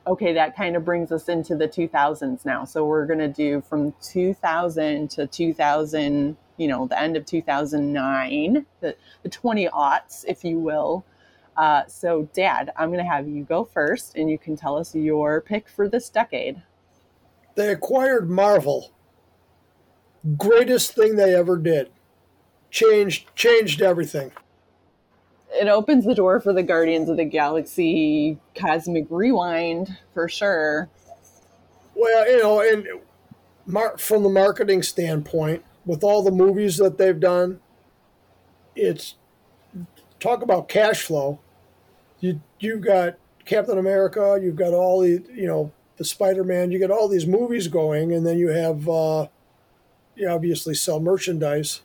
[0.05, 2.65] okay, that kind of brings us into the 2000s now.
[2.65, 8.65] So we're going to do from 2000 to 2000, you know, the end of 2009,
[8.79, 11.05] the, the 20 aughts, if you will.
[11.55, 14.93] Uh, so, Dad, I'm going to have you go first and you can tell us
[14.93, 16.61] your pick for this decade.
[17.55, 18.91] They acquired Marvel.
[20.37, 21.89] Greatest thing they ever did.
[22.69, 24.31] Changed changed everything.
[25.51, 30.89] It opens the door for the Guardians of the Galaxy Cosmic Rewind for sure.
[31.95, 32.87] Well, you know, and
[33.65, 37.59] mar- from the marketing standpoint, with all the movies that they've done,
[38.75, 39.15] it's
[40.19, 41.39] talk about cash flow.
[42.19, 46.79] You you've got Captain America, you've got all the you know the Spider Man, you
[46.79, 49.27] got all these movies going, and then you have uh,
[50.15, 51.81] you obviously sell merchandise.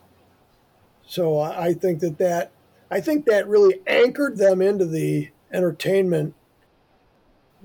[1.05, 2.51] So I think that that
[2.89, 6.33] I think that really anchored them into the entertainment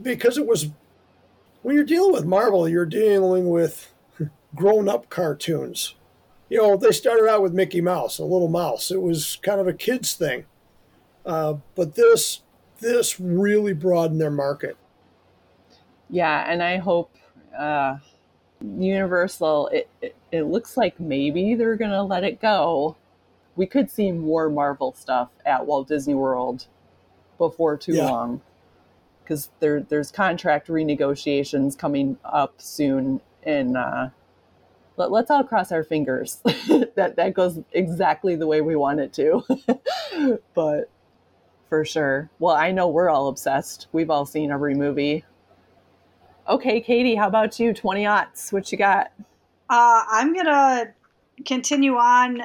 [0.01, 0.71] because it was
[1.63, 3.93] when you're dealing with Marvel, you're dealing with
[4.55, 5.95] grown up cartoons.
[6.49, 8.91] You know, they started out with Mickey Mouse, a little mouse.
[8.91, 10.47] It was kind of a kid's thing.
[11.27, 12.43] Uh, but this
[12.81, 14.77] this really broadened their market.
[16.09, 17.15] Yeah, and I hope
[17.57, 17.99] uh,
[18.63, 19.69] Universal.
[19.69, 22.97] It, it it looks like maybe they're gonna let it go.
[23.59, 26.69] We could see more Marvel stuff at Walt Disney World
[27.39, 28.09] before too Yeah.
[28.11, 28.41] long,
[29.23, 34.11] because there there's contract renegotiations coming up soon, and uh,
[34.97, 36.37] let, let's all cross our fingers
[36.95, 39.45] that that goes exactly the way we want it to.
[40.55, 40.89] but
[41.69, 43.89] for sure, well, I know we're all obsessed.
[43.93, 45.25] We've all seen every movie.
[46.49, 47.75] Okay, Katie, how about you?
[47.75, 48.53] 20 aughts.
[48.53, 49.13] What you got?
[49.69, 50.95] Uh, I'm gonna
[51.45, 52.43] continue on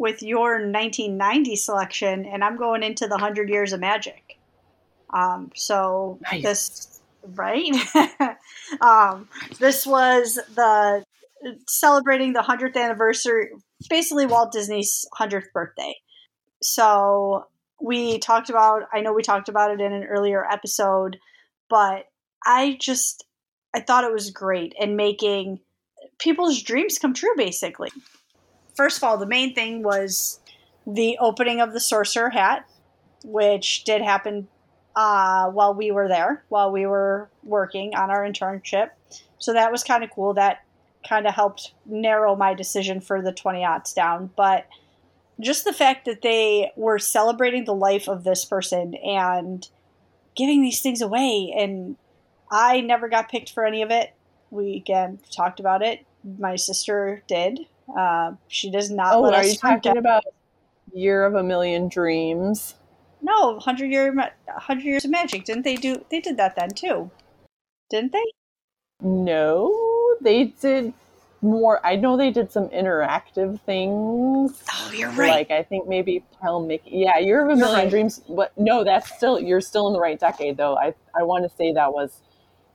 [0.00, 4.38] with your 1990 selection, and I'm going into the Hundred Years of Magic.
[5.10, 6.42] Um, so Nice.
[6.42, 7.00] this,
[7.34, 7.70] right?
[8.80, 9.28] um,
[9.58, 11.04] this was the
[11.68, 13.50] celebrating the 100th anniversary,
[13.90, 15.94] basically Walt Disney's 100th birthday.
[16.62, 17.44] So
[17.78, 18.84] we talked about.
[18.94, 21.18] I know we talked about it in an earlier episode,
[21.68, 22.06] but
[22.46, 23.26] I just
[23.74, 25.60] I thought it was great and making
[26.18, 27.90] people's dreams come true basically
[28.80, 30.40] first of all the main thing was
[30.86, 32.66] the opening of the sorcerer hat
[33.24, 34.48] which did happen
[34.96, 38.90] uh, while we were there, while we were working on our internship.
[39.38, 40.34] So that was kind of cool.
[40.34, 40.64] That
[41.08, 44.30] kind of helped narrow my decision for the 20 odds down.
[44.36, 44.66] But
[45.38, 49.66] just the fact that they were celebrating the life of this person and
[50.36, 51.54] giving these things away.
[51.56, 51.96] And
[52.50, 54.12] I never got picked for any of it.
[54.50, 56.04] We again talked about it.
[56.38, 57.60] My sister did.
[57.96, 59.14] Uh, she does not.
[59.14, 60.24] Oh, let are us you talking about
[60.92, 62.74] Year of a Million Dreams?
[63.22, 64.14] No, hundred year,
[64.48, 65.44] hundred years of magic.
[65.44, 66.04] Didn't they do?
[66.10, 67.10] They did that then too,
[67.90, 68.24] didn't they?
[69.02, 70.92] No, they did
[71.42, 71.84] more.
[71.84, 74.62] I know they did some interactive things.
[74.72, 75.30] Oh, you're right.
[75.30, 76.90] Like I think maybe Pal Mickey.
[76.92, 77.90] Yeah, Year of a You're Million right.
[77.90, 78.20] Dreams.
[78.28, 80.76] But no, that's still you're still in the right decade though.
[80.76, 82.20] I I want to say that was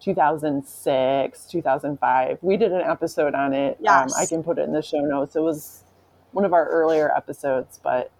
[0.01, 2.37] 2006, 2005.
[2.41, 3.77] We did an episode on it.
[3.79, 4.13] Yes.
[4.13, 5.35] Um, I can put it in the show notes.
[5.35, 5.83] It was
[6.31, 8.11] one of our earlier episodes, but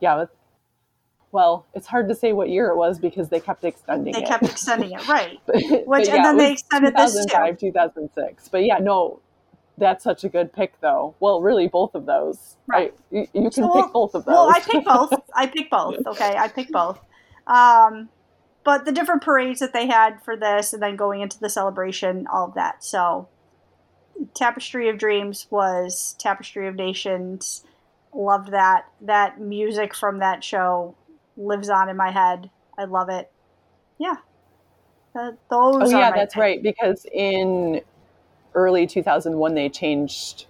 [0.00, 0.22] yeah.
[0.22, 0.28] It,
[1.32, 4.28] well, it's hard to say what year it was because they kept extending They it.
[4.28, 5.38] kept extending it, right?
[5.46, 7.24] But- Which but and then they extended this too.
[7.26, 8.48] 2005, 2006.
[8.48, 9.20] But yeah, no,
[9.76, 11.14] that's such a good pick, though.
[11.20, 12.56] Well, really, both of those.
[12.66, 12.94] Right.
[13.12, 14.32] I, you, you can So, pick both of those.
[14.32, 15.12] Well, I pick both.
[15.34, 15.96] I picked both.
[16.06, 16.98] Okay, I pick both.
[17.46, 18.08] Um,
[18.66, 22.26] but the different parades that they had for this, and then going into the celebration,
[22.26, 22.82] all of that.
[22.82, 23.28] So,
[24.34, 27.62] Tapestry of Dreams was Tapestry of Nations.
[28.12, 28.86] Loved that.
[29.00, 30.96] That music from that show
[31.36, 32.50] lives on in my head.
[32.76, 33.30] I love it.
[33.98, 34.16] Yeah.
[35.14, 35.92] Uh, those.
[35.92, 36.60] oh yeah, that's right.
[36.60, 37.82] Because in
[38.54, 40.46] early 2001, they changed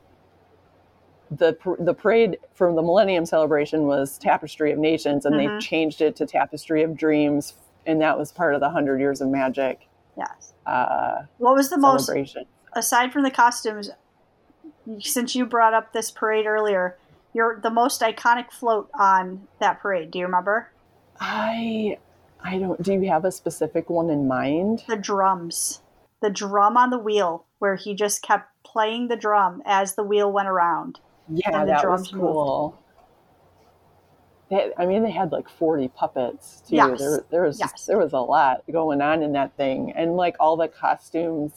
[1.31, 5.61] the the parade from the Millennium Celebration was Tapestry of Nations, and Mhm.
[5.61, 7.53] they changed it to Tapestry of Dreams,
[7.87, 10.53] and that was part of the Hundred Years of Magic Yes.
[10.67, 12.11] uh, What was the most
[12.73, 13.91] aside from the costumes,
[15.01, 16.97] since you brought up this parade earlier,
[17.33, 20.11] you're the most iconic float on that parade.
[20.11, 20.71] Do you remember
[21.21, 21.99] I
[22.43, 22.81] I don't.
[22.83, 24.85] Do you have a specific one in mind?
[24.89, 25.81] the drums?
[26.23, 30.31] The drum on the wheel, where he just kept playing the drum as the wheel
[30.33, 31.01] went around.
[31.29, 32.79] Yeah, that drums was cool.
[34.51, 36.77] They, I mean, they had like forty puppets too.
[36.77, 36.99] Yes.
[36.99, 37.87] There, there was Yes.
[37.87, 41.53] there was a lot going on in that thing, and like all the costumes,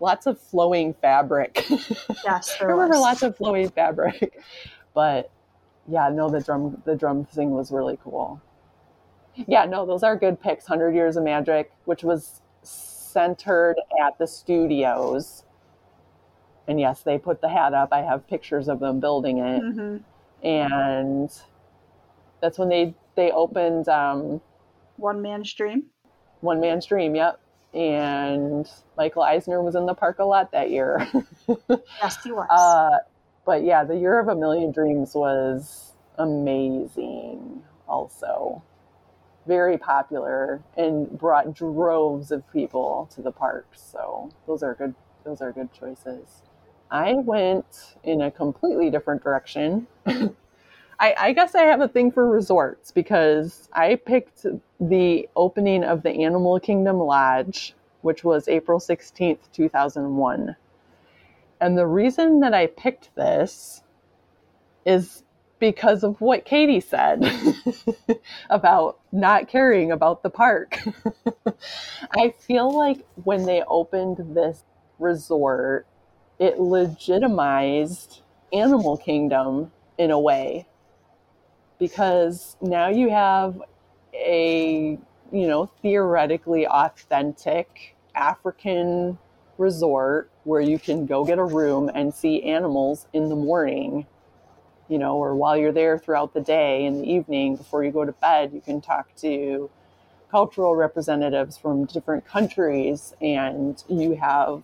[0.00, 1.66] lots of flowing fabric.
[2.24, 3.02] Yes, I remember was.
[3.02, 4.40] lots of flowing fabric,
[4.94, 5.30] but
[5.88, 8.40] yeah, no, the drum the drum thing was really cool.
[9.46, 10.66] Yeah, no, those are good picks.
[10.66, 15.44] Hundred Years of Magic, which was centered at the studios,
[16.66, 17.90] and yes, they put the hat up.
[17.92, 19.96] I have pictures of them building it hmm
[20.42, 21.30] and
[22.40, 24.40] that's when they they opened um,
[24.96, 25.84] One man's dream.
[26.40, 27.14] One Man's Dream.
[27.14, 27.40] Yep,
[27.74, 31.06] and Michael Eisner was in the park a lot that year.
[32.02, 32.46] Yes, he was.
[32.50, 32.98] uh,
[33.46, 37.62] but yeah, the Year of a Million Dreams was amazing.
[37.88, 38.62] Also,
[39.46, 43.66] very popular and brought droves of people to the park.
[43.74, 44.94] So those are good.
[45.24, 46.42] Those are good choices.
[46.90, 49.86] I went in a completely different direction.
[50.98, 54.46] I, I guess I have a thing for resorts because I picked
[54.80, 60.56] the opening of the Animal Kingdom Lodge, which was April 16th, 2001.
[61.60, 63.82] And the reason that I picked this
[64.86, 65.22] is
[65.58, 67.24] because of what Katie said
[68.50, 70.78] about not caring about the park.
[72.10, 74.64] I feel like when they opened this
[74.98, 75.86] resort,
[76.38, 78.20] it legitimized
[78.52, 80.66] Animal Kingdom in a way
[81.78, 83.60] because now you have
[84.14, 84.98] a
[85.32, 89.18] you know theoretically authentic African
[89.58, 94.06] resort where you can go get a room and see animals in the morning
[94.88, 98.04] you know or while you're there throughout the day in the evening before you go
[98.04, 99.70] to bed you can talk to
[100.30, 104.62] cultural representatives from different countries and you have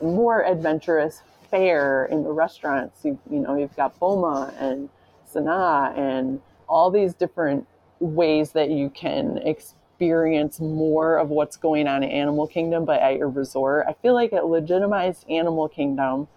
[0.00, 3.04] more adventurous fare in the restaurants.
[3.04, 4.88] You, you know you've got boma and
[5.36, 7.66] And all these different
[8.00, 13.16] ways that you can experience more of what's going on in Animal Kingdom, but at
[13.16, 13.86] your resort.
[13.88, 16.28] I feel like it legitimized Animal Kingdom.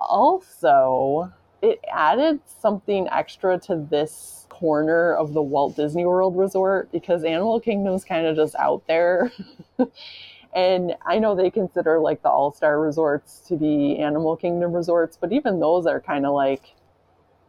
[0.00, 7.24] Also, it added something extra to this corner of the Walt Disney World Resort because
[7.24, 9.30] Animal Kingdom's kind of just out there.
[10.54, 15.16] and I know they consider like the all star resorts to be Animal Kingdom resorts,
[15.20, 16.74] but even those are kind of like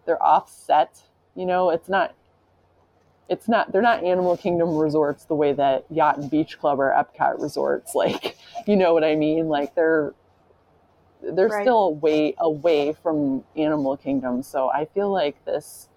[0.06, 1.02] they're offset.
[1.36, 2.14] You know, it's not
[3.30, 6.92] it's not they're not Animal Kingdom resorts the way that Yacht and Beach Club or
[6.92, 7.96] Epcot resorts.
[8.02, 8.38] Like,
[8.68, 9.48] you know what I mean?
[9.48, 10.14] Like they're
[11.22, 11.62] they're Right.
[11.62, 14.44] still away away from Animal Kingdom.
[14.44, 15.88] So I feel like this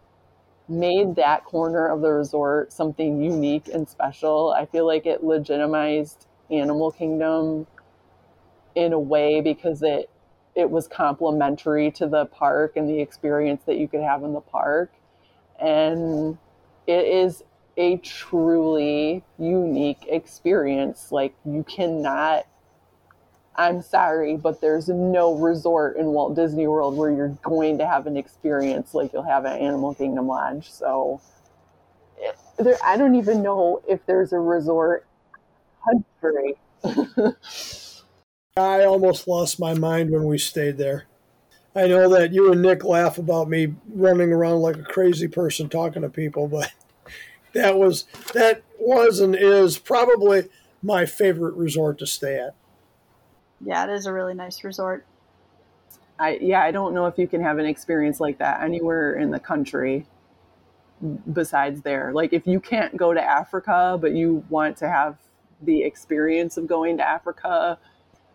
[0.68, 4.54] made that corner of the resort something unique and special.
[4.56, 7.66] I feel like it legitimized Animal Kingdom
[8.74, 10.10] in a way because it
[10.54, 14.40] it was complementary to the park and the experience that you could have in the
[14.40, 14.92] park.
[15.60, 16.38] And
[16.86, 17.42] it is
[17.76, 21.10] a truly unique experience.
[21.10, 22.46] Like you cannot
[23.56, 28.06] I'm sorry, but there's no resort in Walt Disney World where you're going to have
[28.06, 30.72] an experience like you'll have at Animal Kingdom Lodge.
[30.72, 31.20] So
[32.58, 35.06] there, I don't even know if there's a resort
[35.84, 36.56] country.
[38.56, 41.06] I almost lost my mind when we stayed there.
[41.74, 45.68] I know that you and Nick laugh about me running around like a crazy person
[45.68, 46.70] talking to people, but
[47.52, 50.44] that was that was and is probably
[50.84, 52.54] my favorite resort to stay at.
[53.60, 55.04] Yeah, it is a really nice resort.
[56.20, 59.32] I yeah, I don't know if you can have an experience like that anywhere in
[59.32, 60.06] the country
[61.32, 62.12] besides there.
[62.12, 65.16] Like if you can't go to Africa but you want to have
[65.60, 67.80] the experience of going to Africa,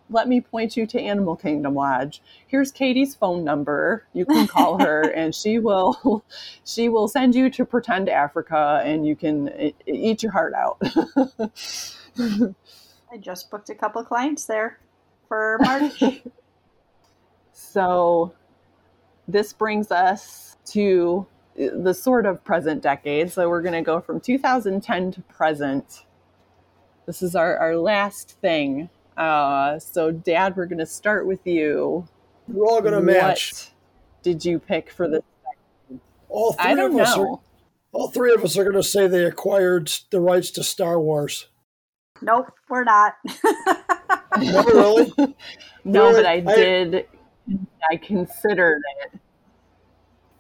[0.10, 2.22] let me point you to Animal Kingdom Lodge.
[2.48, 4.06] Here's Katie's phone number.
[4.14, 6.24] You can call her and she will
[6.66, 10.82] she will send you to pretend Africa and you can eat your heart out.
[13.12, 14.80] I just booked a couple clients there
[15.28, 16.04] for March.
[17.54, 18.34] so
[19.28, 23.32] this brings us to the sort of present decade.
[23.32, 26.06] So we're going to go from 2010 to present.
[27.06, 28.90] This is our, our last thing.
[29.20, 32.08] Uh, so, Dad, we're going to start with you.
[32.48, 33.72] We're all going to match.
[34.24, 35.22] Did you pick for this?
[36.30, 37.34] All three I don't of us know.
[37.34, 37.40] Are,
[37.92, 41.48] all three of us are going to say they acquired the rights to Star Wars.
[42.22, 43.16] Nope, we're not.
[44.40, 45.14] no, really?
[45.84, 46.16] no, really?
[46.16, 46.96] but I did.
[46.96, 49.20] I, I considered it.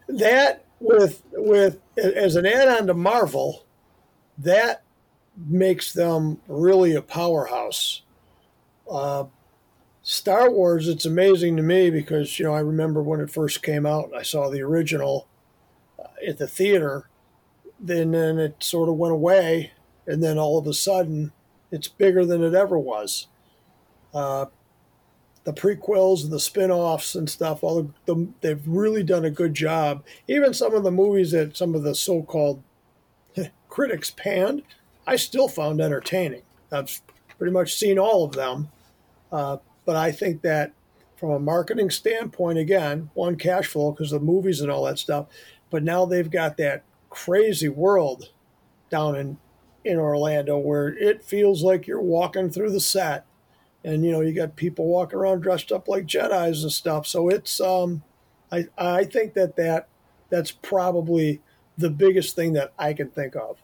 [0.08, 3.66] That with with as an add-on to Marvel,
[4.38, 4.84] that
[5.36, 8.04] makes them really a powerhouse.
[8.90, 9.26] Uh,
[10.02, 13.86] Star Wars, it's amazing to me because you know I remember when it first came
[13.86, 15.28] out, I saw the original
[16.00, 17.10] uh, at the theater.
[17.80, 19.72] Then, then it sort of went away,
[20.06, 21.32] and then all of a sudden,
[21.72, 23.28] it's bigger than it ever was.
[24.14, 24.48] Uh,
[25.44, 29.54] the prequels and the spin-offs and stuff all the, the, they've really done a good
[29.54, 32.62] job even some of the movies that some of the so-called
[33.70, 34.62] critics panned
[35.08, 37.02] i still found entertaining i've
[37.38, 38.70] pretty much seen all of them
[39.32, 40.72] uh, but i think that
[41.16, 45.28] from a marketing standpoint again one cash flow because the movies and all that stuff
[45.70, 48.32] but now they've got that crazy world
[48.90, 49.38] down in
[49.86, 53.26] in orlando where it feels like you're walking through the set
[53.84, 57.08] and you know you got people walking around dressed up like Jedi's and stuff.
[57.08, 58.04] So it's um,
[58.52, 59.88] I I think that that
[60.30, 61.42] that's probably
[61.78, 63.58] the biggest thing that I can think of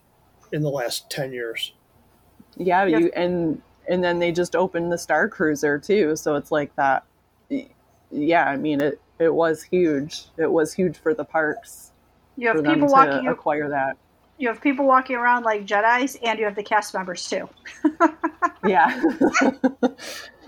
[0.52, 1.74] in the last ten years.
[2.58, 6.76] Yeah, you and and then they just opened the Star Cruiser too, so it's like
[6.76, 7.04] that.
[8.12, 9.02] Yeah, I mean it.
[9.18, 10.26] It was huge.
[10.38, 11.92] It was huge for the parks.
[12.36, 13.98] You have people walking acquire that
[14.38, 17.50] you have people walking around like Jedi's, and you have the cast members too.
[18.66, 19.02] yeah.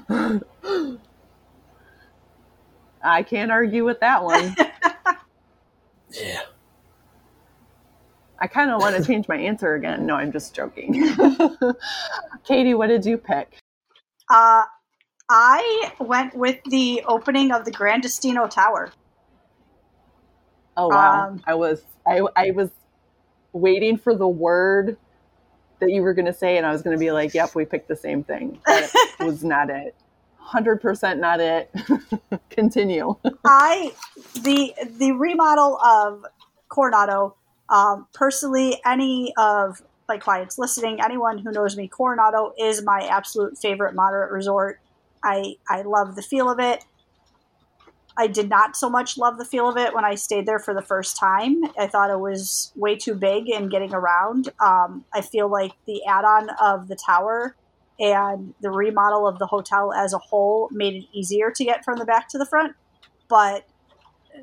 [3.03, 4.55] I can't argue with that one.
[6.11, 6.41] yeah.
[8.39, 10.05] I kind of want to change my answer again.
[10.05, 10.93] No, I'm just joking.
[12.43, 13.57] Katie, what did you pick?
[14.29, 14.63] Uh,
[15.29, 18.91] I went with the opening of the Gran Destino Tower.
[20.75, 21.27] Oh wow!
[21.29, 22.69] Um, I was I I was
[23.51, 24.97] waiting for the word
[25.79, 27.65] that you were going to say, and I was going to be like, "Yep, we
[27.65, 29.95] picked the same thing." That was not it.
[30.37, 31.71] Hundred percent not it.
[32.49, 33.15] Continue.
[33.43, 33.91] I
[34.35, 36.25] the the remodel of
[36.69, 37.35] Coronado.
[37.69, 43.57] Um, personally, any of my clients listening, anyone who knows me, Coronado is my absolute
[43.57, 44.79] favorite moderate resort.
[45.23, 46.85] I I love the feel of it.
[48.19, 50.73] I did not so much love the feel of it when I stayed there for
[50.73, 51.61] the first time.
[51.77, 54.49] I thought it was way too big and getting around.
[54.59, 57.55] Um, I feel like the add on of the tower
[57.99, 61.99] and the remodel of the hotel as a whole made it easier to get from
[61.99, 62.75] the back to the front.
[63.27, 63.67] But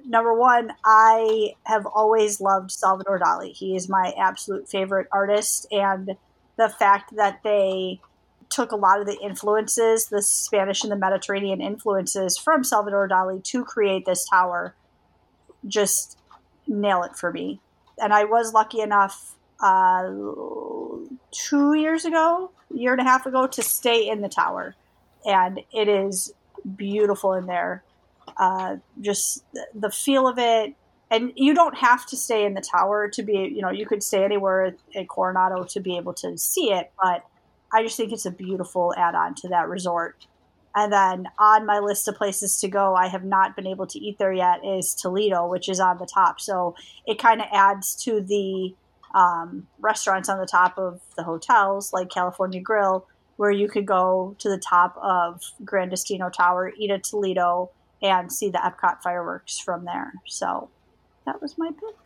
[0.05, 3.53] number one, I have always loved Salvador Dali.
[3.53, 5.66] He is my absolute favorite artist.
[5.71, 6.16] And
[6.57, 8.01] the fact that they
[8.49, 13.43] took a lot of the influences, the Spanish and the Mediterranean influences from Salvador Dali
[13.45, 14.75] to create this tower.
[15.66, 16.19] Just
[16.66, 17.61] nail it for me.
[17.99, 20.11] And I was lucky enough uh,
[21.31, 24.75] two years ago, year and a half ago, to stay in the tower.
[25.25, 26.33] And it is
[26.77, 27.83] beautiful in there.
[28.36, 29.44] Uh, just
[29.74, 30.74] the feel of it,
[31.11, 34.02] and you don't have to stay in the tower to be, you know, you could
[34.02, 37.24] stay anywhere at Coronado to be able to see it, but
[37.73, 40.27] I just think it's a beautiful add on to that resort.
[40.74, 43.98] And then on my list of places to go, I have not been able to
[43.98, 46.40] eat there yet, is Toledo, which is on the top.
[46.40, 46.74] So
[47.06, 48.74] it kind of adds to the
[49.15, 53.06] um, restaurants on the top of the hotels, like California Grill,
[53.36, 57.70] where you could go to the top of Gran Destino Tower, eat at Toledo,
[58.05, 60.12] and see the Epcot fireworks from there.
[60.26, 60.68] So
[61.24, 61.97] that was my pick.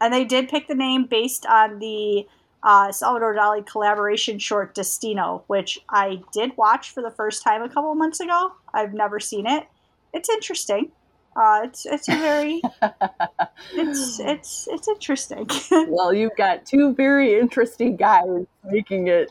[0.00, 2.26] And they did pick the name based on the
[2.62, 7.68] uh, Salvador Dali collaboration short Destino, which I did watch for the first time a
[7.68, 8.52] couple months ago.
[8.74, 9.68] I've never seen it.
[10.12, 10.90] It's interesting.
[11.36, 12.62] Uh, it's it's a very
[13.74, 15.48] it's it's it's interesting.
[15.88, 19.28] well, you've got two very interesting guys making it,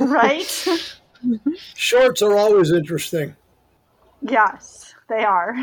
[0.00, 0.66] right?
[1.74, 3.36] Shorts are always interesting.
[4.22, 5.56] Yes, they are.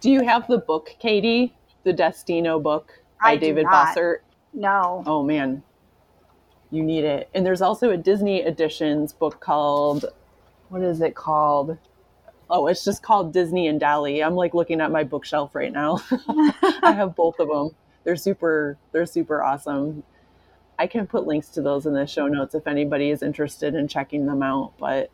[0.00, 1.54] Do you have the book, Katie?
[1.84, 2.92] The Destino book
[3.22, 3.66] by I David.
[3.66, 4.18] Bossert?
[4.52, 5.02] No.
[5.06, 5.62] Oh man,
[6.70, 7.28] you need it.
[7.34, 10.06] And there's also a Disney Editions book called
[10.68, 11.78] what is it called?
[12.48, 14.24] Oh, it's just called Disney and Dali.
[14.24, 16.00] I'm like looking at my bookshelf right now.
[16.82, 17.70] I have both of them.
[18.04, 20.04] They're super they're super awesome.
[20.78, 23.88] I can put links to those in the show notes if anybody is interested in
[23.88, 25.10] checking them out, but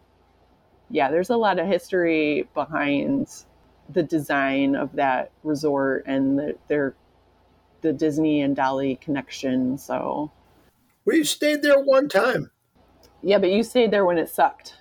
[0.92, 3.26] yeah, there's a lot of history behind
[3.88, 6.94] the design of that resort and the, their
[7.80, 9.76] the Disney and Dali connection.
[9.78, 10.30] So
[11.04, 12.50] We stayed there one time.
[13.22, 14.74] yeah, but you stayed there when it sucked.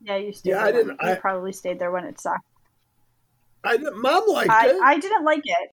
[0.00, 0.50] Yeah, you stayed.
[0.50, 2.44] Yeah, I didn't- When, you I- probably stayed there when it sucked.
[3.64, 4.76] I mom liked I, it.
[4.82, 5.70] I didn't like it.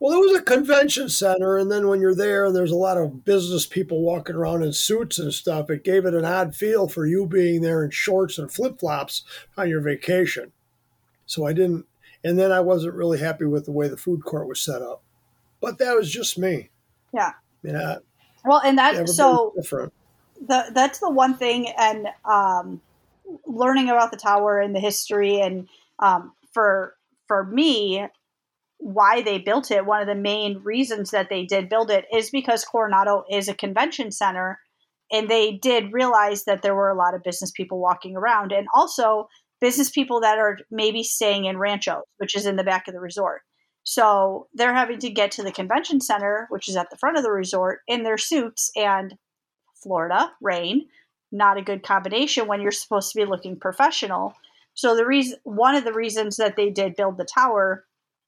[0.00, 2.98] Well, it was a convention center, and then when you're there and there's a lot
[2.98, 6.88] of business people walking around in suits and stuff, it gave it an odd feel
[6.88, 9.24] for you being there in shorts and flip flops
[9.56, 10.52] on your vacation.
[11.26, 11.86] So I didn't,
[12.22, 15.02] and then I wasn't really happy with the way the food court was set up.
[15.60, 16.70] But that was just me.
[17.14, 17.32] Yeah.
[17.62, 18.00] You know,
[18.44, 19.92] Well, and that so different.
[20.46, 22.82] the that's the one thing and um,
[23.46, 25.66] learning about the tower and the history and
[26.00, 26.96] um, for
[27.26, 28.06] for me
[28.78, 32.30] why they built it one of the main reasons that they did build it is
[32.30, 34.58] because coronado is a convention center
[35.12, 38.66] and they did realize that there were a lot of business people walking around and
[38.74, 39.28] also
[39.60, 43.00] business people that are maybe staying in ranchos which is in the back of the
[43.00, 43.42] resort
[43.84, 47.22] so they're having to get to the convention center which is at the front of
[47.22, 49.16] the resort in their suits and
[49.84, 50.88] Florida, rain,
[51.30, 54.34] not a good combination when you're supposed to be looking professional.
[54.72, 57.84] So the reason one of the reasons that they did build the tower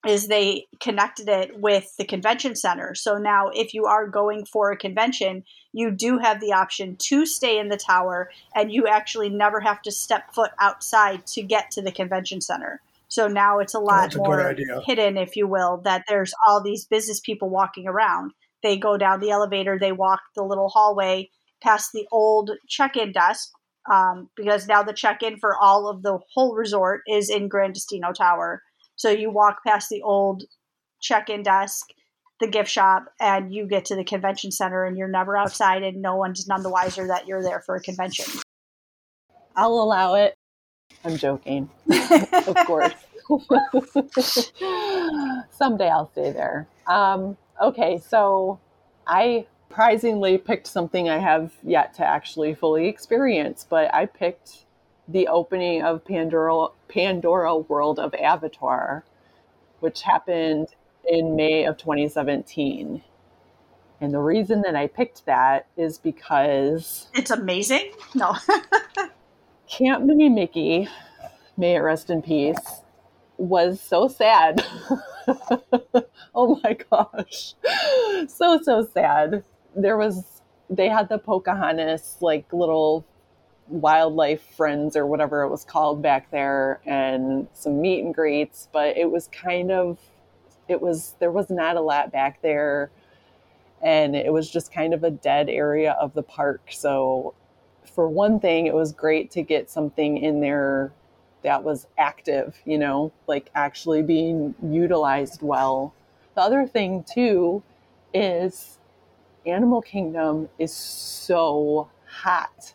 [0.06, 2.94] is they connected it with the convention center.
[2.94, 7.27] So now if you are going for a convention, you do have the option to
[7.27, 11.70] stay in the tower and you actually never have to step foot outside to get
[11.73, 12.81] to the convention center.
[13.09, 14.55] So now it's a lot a more
[14.85, 18.32] hidden, if you will, that there's all these business people walking around.
[18.62, 21.31] They go down the elevator, they walk the little hallway
[21.62, 23.51] past the old check-in desk
[23.90, 28.12] um, because now the check-in for all of the whole resort is in Gran Destino
[28.12, 28.62] Tower.
[28.97, 30.44] So you walk past the old
[31.01, 31.86] check-in desk,
[32.40, 36.02] the gift shop, and you get to the convention center, and you're never outside, and
[36.02, 38.27] no one's none the wiser that you're there for a convention.
[39.55, 40.35] I'll allow it.
[41.05, 41.70] I'm joking.
[42.32, 42.93] of course.
[45.51, 46.68] Someday I'll stay there.
[46.86, 48.60] Um, okay, so
[49.06, 54.65] I surprisingly picked something I have yet to actually fully experience, but I picked
[55.09, 59.05] the opening of Pandora Pandora World of Avatar,
[59.81, 60.69] which happened
[61.09, 63.03] in May of 2017.
[64.01, 67.93] And the reason that I picked that is because It's amazing.
[68.15, 68.37] No.
[69.69, 70.89] Camp Mini Mickey,
[71.57, 72.83] may it rest in peace,
[73.39, 74.65] was so sad.
[76.35, 77.55] oh my gosh.
[78.28, 79.45] So, so sad.
[79.74, 83.07] There was, they had the Pocahontas, like little
[83.68, 88.97] wildlife friends or whatever it was called back there, and some meet and greets, but
[88.97, 89.98] it was kind of,
[90.68, 92.90] it was, there was not a lot back there.
[93.82, 96.62] And it was just kind of a dead area of the park.
[96.70, 97.34] So
[97.84, 100.93] for one thing, it was great to get something in there
[101.43, 105.93] that was active, you know, like actually being utilized well.
[106.34, 107.62] The other thing, too,
[108.14, 108.78] is
[109.44, 112.72] Animal Kingdom is so hot.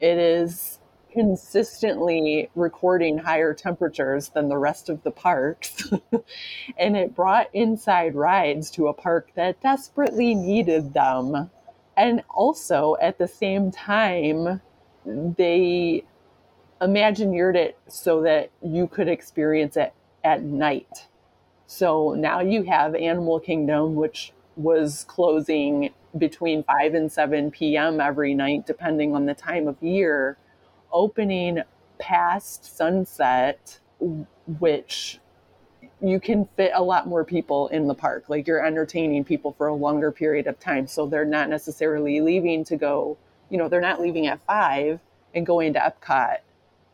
[0.00, 0.78] It is
[1.12, 5.90] consistently recording higher temperatures than the rest of the parks.
[6.78, 11.50] and it brought inside rides to a park that desperately needed them
[11.96, 14.60] and also at the same time
[15.04, 16.04] they
[16.80, 19.92] imagineered it so that you could experience it
[20.22, 21.08] at night.
[21.66, 28.00] So now you have Animal Kingdom, which was closing between 5 and 7 p.m.
[28.00, 30.36] every night, depending on the time of year,
[30.92, 31.62] opening
[31.98, 33.78] past sunset,
[34.58, 35.20] which
[36.00, 38.24] you can fit a lot more people in the park.
[38.28, 40.86] Like you're entertaining people for a longer period of time.
[40.86, 43.16] So they're not necessarily leaving to go,
[43.50, 45.00] you know, they're not leaving at five
[45.34, 46.38] and going to Epcot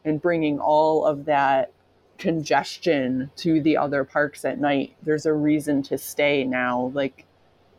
[0.04, 1.72] and bringing all of that
[2.18, 4.94] congestion to the other parks at night.
[5.02, 6.90] There's a reason to stay now.
[6.94, 7.26] Like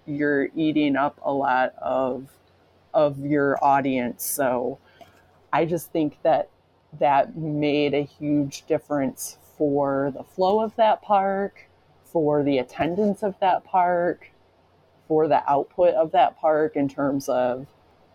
[0.06, 2.30] you're eating up a lot of
[2.94, 4.26] of your audience.
[4.26, 4.80] So
[5.52, 6.50] I just think that
[7.00, 11.70] that made a huge difference for the flow of that park,
[12.04, 14.32] for the attendance of that park,
[15.08, 17.68] for the output of that park in terms of,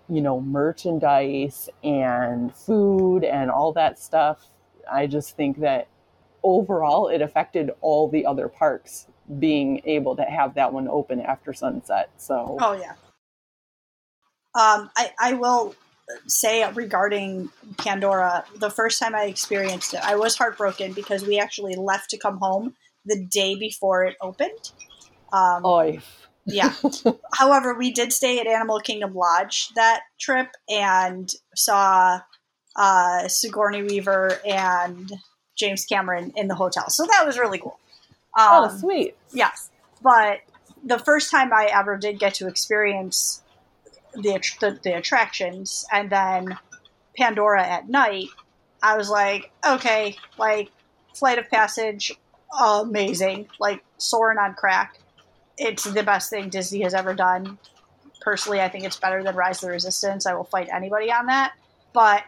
[0.08, 4.46] you know, merchandise and food and all that stuff.
[4.90, 5.88] I just think that
[6.42, 9.06] overall it affected all the other parks
[9.39, 12.11] being able to have that one open after sunset.
[12.16, 12.93] So, oh, yeah.
[14.52, 15.74] Um, I, I will
[16.27, 21.77] say regarding Pandora, the first time I experienced it, I was heartbroken because we actually
[21.77, 22.74] left to come home
[23.05, 24.73] the day before it opened.
[25.32, 26.01] Um, Oy.
[26.47, 26.74] yeah.
[27.35, 32.20] However, we did stay at Animal Kingdom Lodge that trip and saw
[32.77, 35.12] uh, Sigourney Weaver and
[35.57, 36.90] James Cameron in the hotel.
[36.90, 37.78] So that was really cool.
[38.36, 39.16] Oh, um, oh, sweet.
[39.32, 39.70] Yes.
[40.02, 40.40] But
[40.85, 43.43] the first time I ever did get to experience
[44.15, 46.59] the, the, the attractions, and then
[47.16, 48.28] Pandora at night,
[48.82, 50.70] I was like, okay, like
[51.15, 52.12] Flight of Passage,
[52.59, 54.98] amazing, like Soarin' on Crack.
[55.59, 57.59] It's the best thing Disney has ever done.
[58.23, 60.27] Personally, I think it's better than Rise of the Resistance.
[60.27, 61.52] I will fight anybody on that.
[61.93, 62.24] But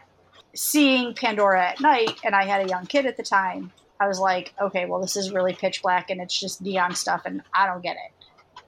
[0.53, 3.71] seeing Pandora at night, and I had a young kid at the time,
[4.03, 7.23] I was like, okay, well, this is really pitch black and it's just neon stuff,
[7.25, 8.25] and I don't get it.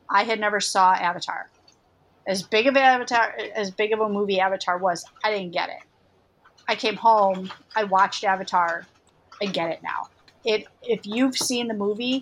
[0.09, 1.49] I had never saw Avatar
[2.27, 5.69] as big of an Avatar, as big of a movie Avatar was, I didn't get
[5.69, 5.83] it.
[6.67, 8.85] I came home, I watched Avatar,
[9.41, 10.09] I get it now.
[10.43, 12.21] It if you've seen the movie,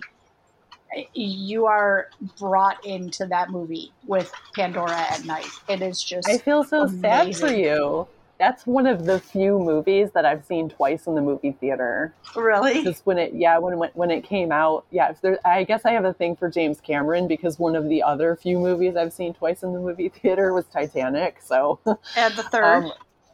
[1.14, 2.08] you are
[2.38, 5.48] brought into that movie with Pandora at night.
[5.68, 7.32] It is just I feel so amazing.
[7.32, 8.06] sad for you
[8.38, 12.14] that's one of the few movies that I've seen twice in the movie theater.
[12.34, 12.82] Really?
[12.82, 15.12] Just when it, yeah, when when it came out, yeah.
[15.20, 18.36] There, I guess I have a thing for James Cameron because one of the other
[18.36, 21.40] few movies I've seen twice in the movie theater was Titanic.
[21.42, 21.78] So
[22.16, 22.92] and the third, um,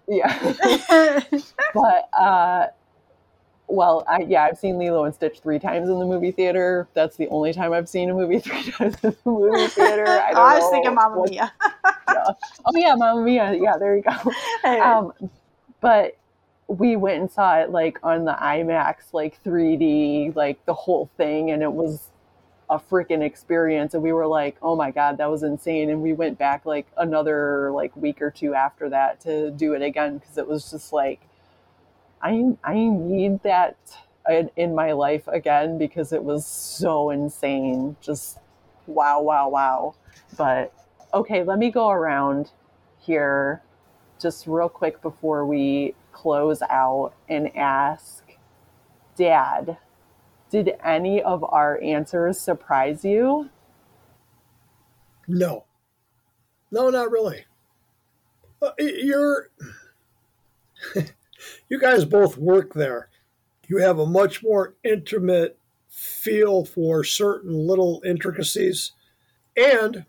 [0.09, 1.23] yeah.
[1.75, 2.67] but uh,
[3.71, 6.89] well, I, yeah, I've seen Lilo and Stitch three times in the movie theater.
[6.95, 10.07] That's the only time I've seen a movie three times in the movie theater.
[10.07, 10.71] I, I was know.
[10.71, 11.53] thinking Mamma Mia.
[12.09, 12.25] yeah.
[12.67, 13.55] Oh yeah, Mamma Mia.
[13.55, 14.69] Yeah, there you go.
[14.69, 15.13] Um,
[15.81, 16.17] but
[16.69, 21.51] we went and saw it like on the IMAX, like 3D, like the whole thing,
[21.51, 22.11] and it was
[22.69, 23.95] a freaking experience.
[23.95, 25.91] And we were like, oh my god, that was insane.
[25.91, 29.83] And we went back like another like week or two after that to do it
[29.83, 31.21] again because it was just like
[32.23, 33.77] I I need that
[34.57, 37.97] in my life again because it was so insane.
[38.01, 38.39] Just
[38.87, 39.95] wow, wow, wow.
[40.37, 40.73] But
[41.15, 42.51] okay, let me go around
[42.99, 43.63] here
[44.21, 48.25] just real quick before we close out and ask
[49.17, 49.79] Dad,
[50.51, 53.51] did any of our answers surprise you?
[55.27, 55.65] No.
[56.71, 57.45] No, not really.
[58.79, 59.51] You're
[61.69, 63.09] you guys both work there.
[63.67, 65.59] You have a much more intimate
[65.89, 68.93] feel for certain little intricacies.
[69.57, 70.05] And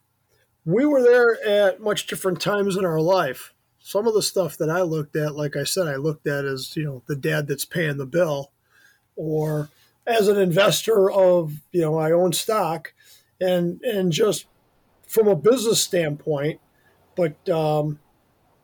[0.66, 3.54] we were there at much different times in our life.
[3.80, 6.76] Some of the stuff that I looked at, like I said, I looked at as,
[6.78, 8.52] you know, the dad that's paying the bill
[9.16, 9.70] or
[10.06, 12.94] as an investor of, you know, I own stock
[13.40, 14.46] and and just
[15.08, 16.60] from a business standpoint,
[17.16, 18.00] but um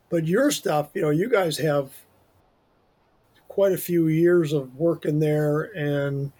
[0.10, 1.92] but your stuff, you know, you guys have
[3.58, 6.32] quite a few years of working there and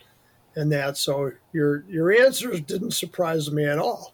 [0.56, 0.96] and that.
[0.98, 4.14] So your your answers didn't surprise me at all.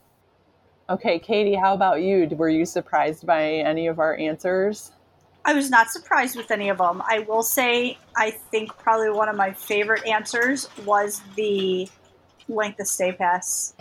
[0.89, 2.29] Okay, Katie, how about you?
[2.37, 4.93] Were you surprised by any of our answers?
[5.43, 7.03] I was not surprised with any of them.
[7.05, 11.89] I will say, I think probably one of my favorite answers was the
[12.47, 13.75] length of stay pass.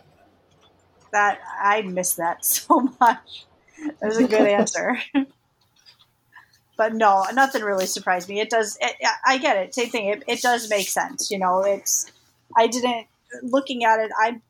[1.12, 3.47] That I missed that so much.
[3.78, 4.99] That was a good answer.
[6.82, 8.40] But no, nothing really surprised me.
[8.40, 8.76] It does.
[8.80, 9.72] It, I get it.
[9.72, 10.09] Same thing.
[10.09, 11.30] It, it does make sense.
[11.30, 12.10] You know, it's.
[12.56, 13.06] I didn't
[13.40, 14.10] looking at it.
[14.20, 14.42] I'm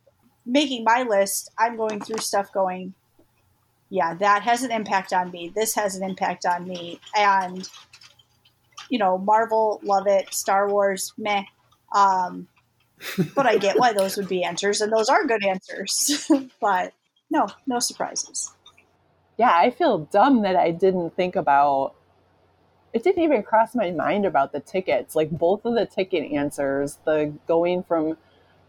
[0.46, 1.50] making my list.
[1.58, 2.50] I'm going through stuff.
[2.50, 2.94] Going,
[3.90, 5.52] yeah, that has an impact on me.
[5.54, 7.00] This has an impact on me.
[7.14, 7.68] And
[8.88, 10.32] you know, Marvel, love it.
[10.32, 11.44] Star Wars, meh.
[11.94, 12.48] Um,
[13.34, 16.30] but I get why those would be answers, and those are good answers.
[16.62, 16.94] but
[17.30, 18.54] no, no surprises.
[19.36, 21.94] Yeah, I feel dumb that I didn't think about.
[22.92, 25.16] It didn't even cross my mind about the tickets.
[25.16, 28.16] Like both of the ticket answers, the going from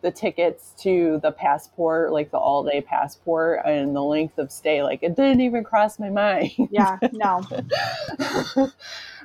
[0.02, 4.84] the tickets to the passport, like the all day passport and the length of stay,
[4.84, 6.52] like it didn't even cross my mind.
[6.72, 7.41] Yeah, no.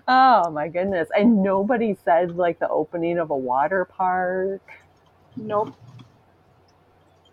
[0.08, 1.08] oh my goodness.
[1.16, 4.62] And nobody said like the opening of a water park.
[5.36, 5.74] Nope.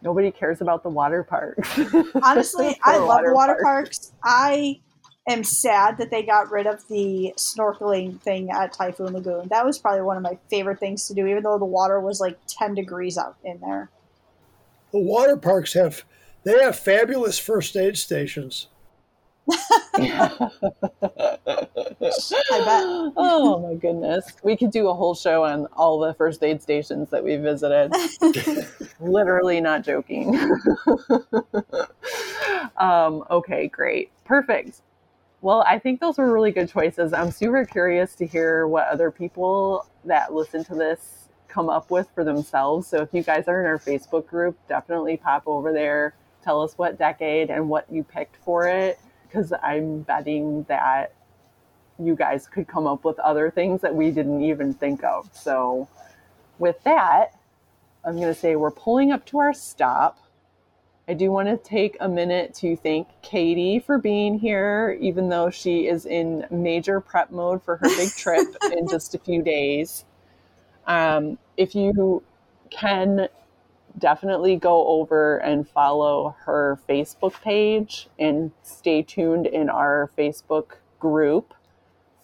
[0.01, 1.79] Nobody cares about the water parks.
[2.21, 4.11] Honestly, I love water, water parks.
[4.23, 4.81] I
[5.27, 9.47] am sad that they got rid of the snorkeling thing at Typhoon Lagoon.
[9.49, 12.19] That was probably one of my favorite things to do, even though the water was
[12.19, 13.89] like 10 degrees out in there.
[14.91, 16.03] The water parks have
[16.43, 18.67] they have fabulous first aid stations.
[19.51, 20.49] I
[21.99, 23.13] bet.
[23.17, 24.31] Oh my goodness.
[24.43, 27.91] We could do a whole show on all the first aid stations that we visited.
[28.99, 30.35] Literally not joking.
[32.77, 34.11] um, okay, great.
[34.23, 34.81] Perfect.
[35.45, 37.13] Well, I think those were really good choices.
[37.13, 42.07] I'm super curious to hear what other people that listen to this come up with
[42.15, 42.87] for themselves.
[42.87, 46.15] So if you guys are in our Facebook group, definitely pop over there.
[46.43, 51.13] Tell us what decade and what you picked for it because I'm betting that
[51.99, 55.29] you guys could come up with other things that we didn't even think of.
[55.31, 55.87] So,
[56.57, 57.37] with that,
[58.03, 60.17] I'm going to say we're pulling up to our stop.
[61.07, 65.51] I do want to take a minute to thank Katie for being here, even though
[65.51, 70.05] she is in major prep mode for her big trip in just a few days.
[70.87, 72.23] Um, if you
[72.71, 73.27] can
[73.99, 81.53] definitely go over and follow her Facebook page and stay tuned in our Facebook group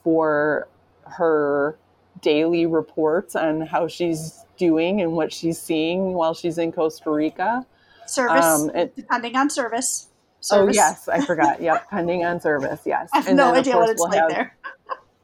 [0.04, 0.68] for
[1.04, 1.78] her
[2.22, 7.66] daily reports on how she's doing and what she's seeing while she's in Costa Rica.
[8.12, 10.08] Service, um, it, depending on service.
[10.10, 10.12] Oh,
[10.42, 10.78] service.
[10.78, 11.62] Oh, yes, I forgot.
[11.62, 13.10] Yep, depending on service, yes.
[13.14, 14.54] I have and no then, idea what it's we'll like have,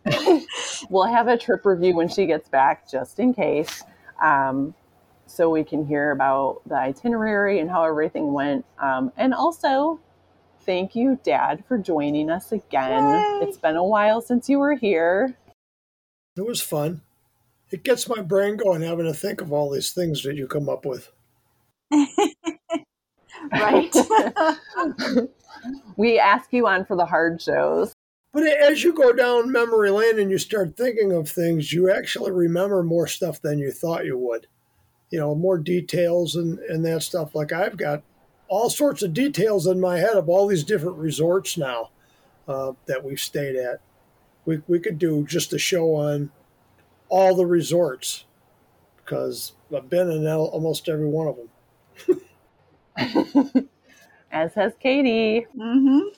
[0.06, 0.42] there.
[0.90, 3.84] we'll have a trip review when she gets back, just in case.
[4.22, 4.74] Um,
[5.26, 8.66] so we can hear about the itinerary and how everything went.
[8.80, 10.00] Um, and also,
[10.62, 13.14] thank you, Dad, for joining us again.
[13.14, 13.48] Yay.
[13.48, 15.36] It's been a while since you were here.
[16.38, 17.02] It was fun.
[17.70, 20.70] It gets my brain going having to think of all these things that you come
[20.70, 21.12] up with.
[23.52, 23.96] right?
[25.98, 27.94] we ask you on for the hard shows.
[28.34, 32.32] But as you go down memory lane and you start thinking of things, you actually
[32.32, 34.48] remember more stuff than you thought you would
[35.10, 37.36] you know, more details and, and that stuff.
[37.36, 38.04] Like I've got
[38.48, 41.92] all sorts of details in my head of all these different resorts now
[42.48, 43.82] uh, that we've stayed at.
[44.46, 46.32] We, we could do just a show on
[47.10, 48.26] all the resorts
[48.98, 51.50] because I've been in almost every one of them.
[54.32, 55.48] As has Katie.
[55.56, 56.10] Mm-hmm.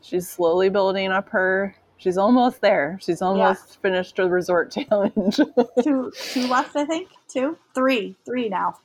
[0.00, 2.96] She's slowly building up her She's almost there.
[3.02, 3.76] She's almost yeah.
[3.82, 5.40] finished the resort challenge.
[5.82, 7.08] two, two left, I think.
[7.28, 8.78] Two, three, three now,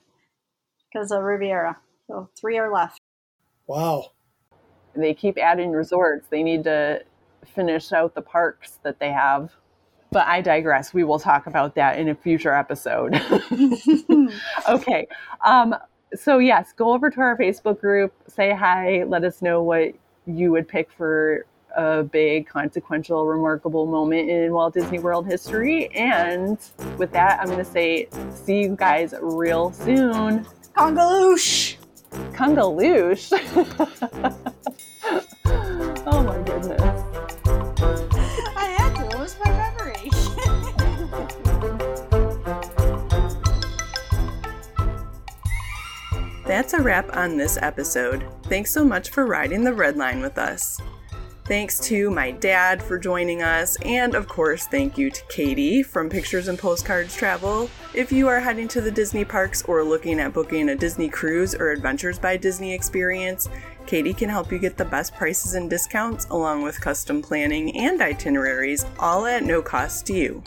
[0.92, 1.78] because of Riviera.
[2.08, 3.00] So three are left.
[3.68, 4.12] Wow.
[4.96, 6.28] They keep adding resorts.
[6.30, 7.04] They need to
[7.46, 9.54] finish out the parks that they have.
[10.12, 10.94] But I digress.
[10.94, 13.16] We will talk about that in a future episode.
[14.70, 15.08] okay.
[15.46, 15.76] Um,
[16.15, 19.94] so yes, go over to our Facebook group, say hi, let us know what
[20.26, 21.45] you would pick for
[21.76, 25.88] a big, consequential, remarkable moment in Walt Disney World history.
[25.95, 26.57] And
[26.98, 30.45] with that, I'm going to say, see you guys real soon.
[30.76, 31.76] Kungaloosh!
[32.34, 33.31] Kungaloosh?
[46.54, 48.28] That's a wrap on this episode.
[48.44, 50.80] Thanks so much for riding the red line with us.
[51.46, 56.12] Thanks to my dad for joining us, and of course, thank you to Katie from
[56.12, 57.72] Pictures and Postcards Travel.
[57.96, 61.56] If you are heading to the Disney parks or looking at booking a Disney cruise
[61.56, 63.50] or Adventures by Disney experience,
[63.88, 68.00] Katie can help you get the best prices and discounts along with custom planning and
[68.00, 70.44] itineraries, all at no cost to you.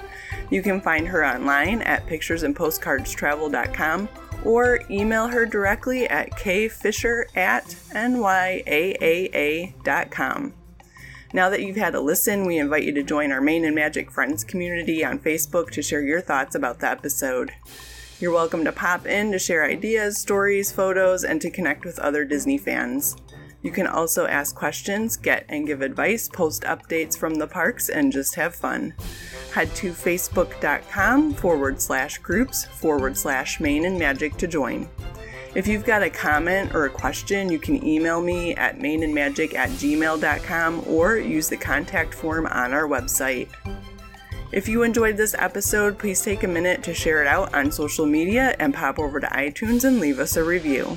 [0.51, 4.09] You can find her online at picturesandpostcardstravel.com
[4.45, 7.65] or email her directly at kfisher at
[7.95, 9.73] nyaaa.com.
[11.33, 14.11] Now that you've had a listen, we invite you to join our Main and Magic
[14.11, 17.53] Friends community on Facebook to share your thoughts about the episode.
[18.19, 22.25] You're welcome to pop in to share ideas, stories, photos, and to connect with other
[22.25, 23.17] Disney fans.
[23.63, 28.13] You can also ask questions, get and give advice, post updates from the parks, and
[28.13, 28.95] just have fun.
[29.53, 34.89] Head to facebook.com forward slash groups forward slash Main and Magic to join.
[35.57, 39.71] If you've got a comment or a question, you can email me at mainandmagic at
[39.71, 43.49] gmail.com or use the contact form on our website.
[44.53, 48.07] If you enjoyed this episode, please take a minute to share it out on social
[48.07, 50.97] media and pop over to iTunes and leave us a review.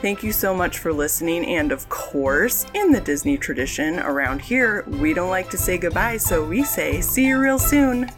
[0.00, 4.82] Thank you so much for listening, and of course, in the Disney tradition around here,
[4.88, 8.10] we don't like to say goodbye, so we say see you real soon.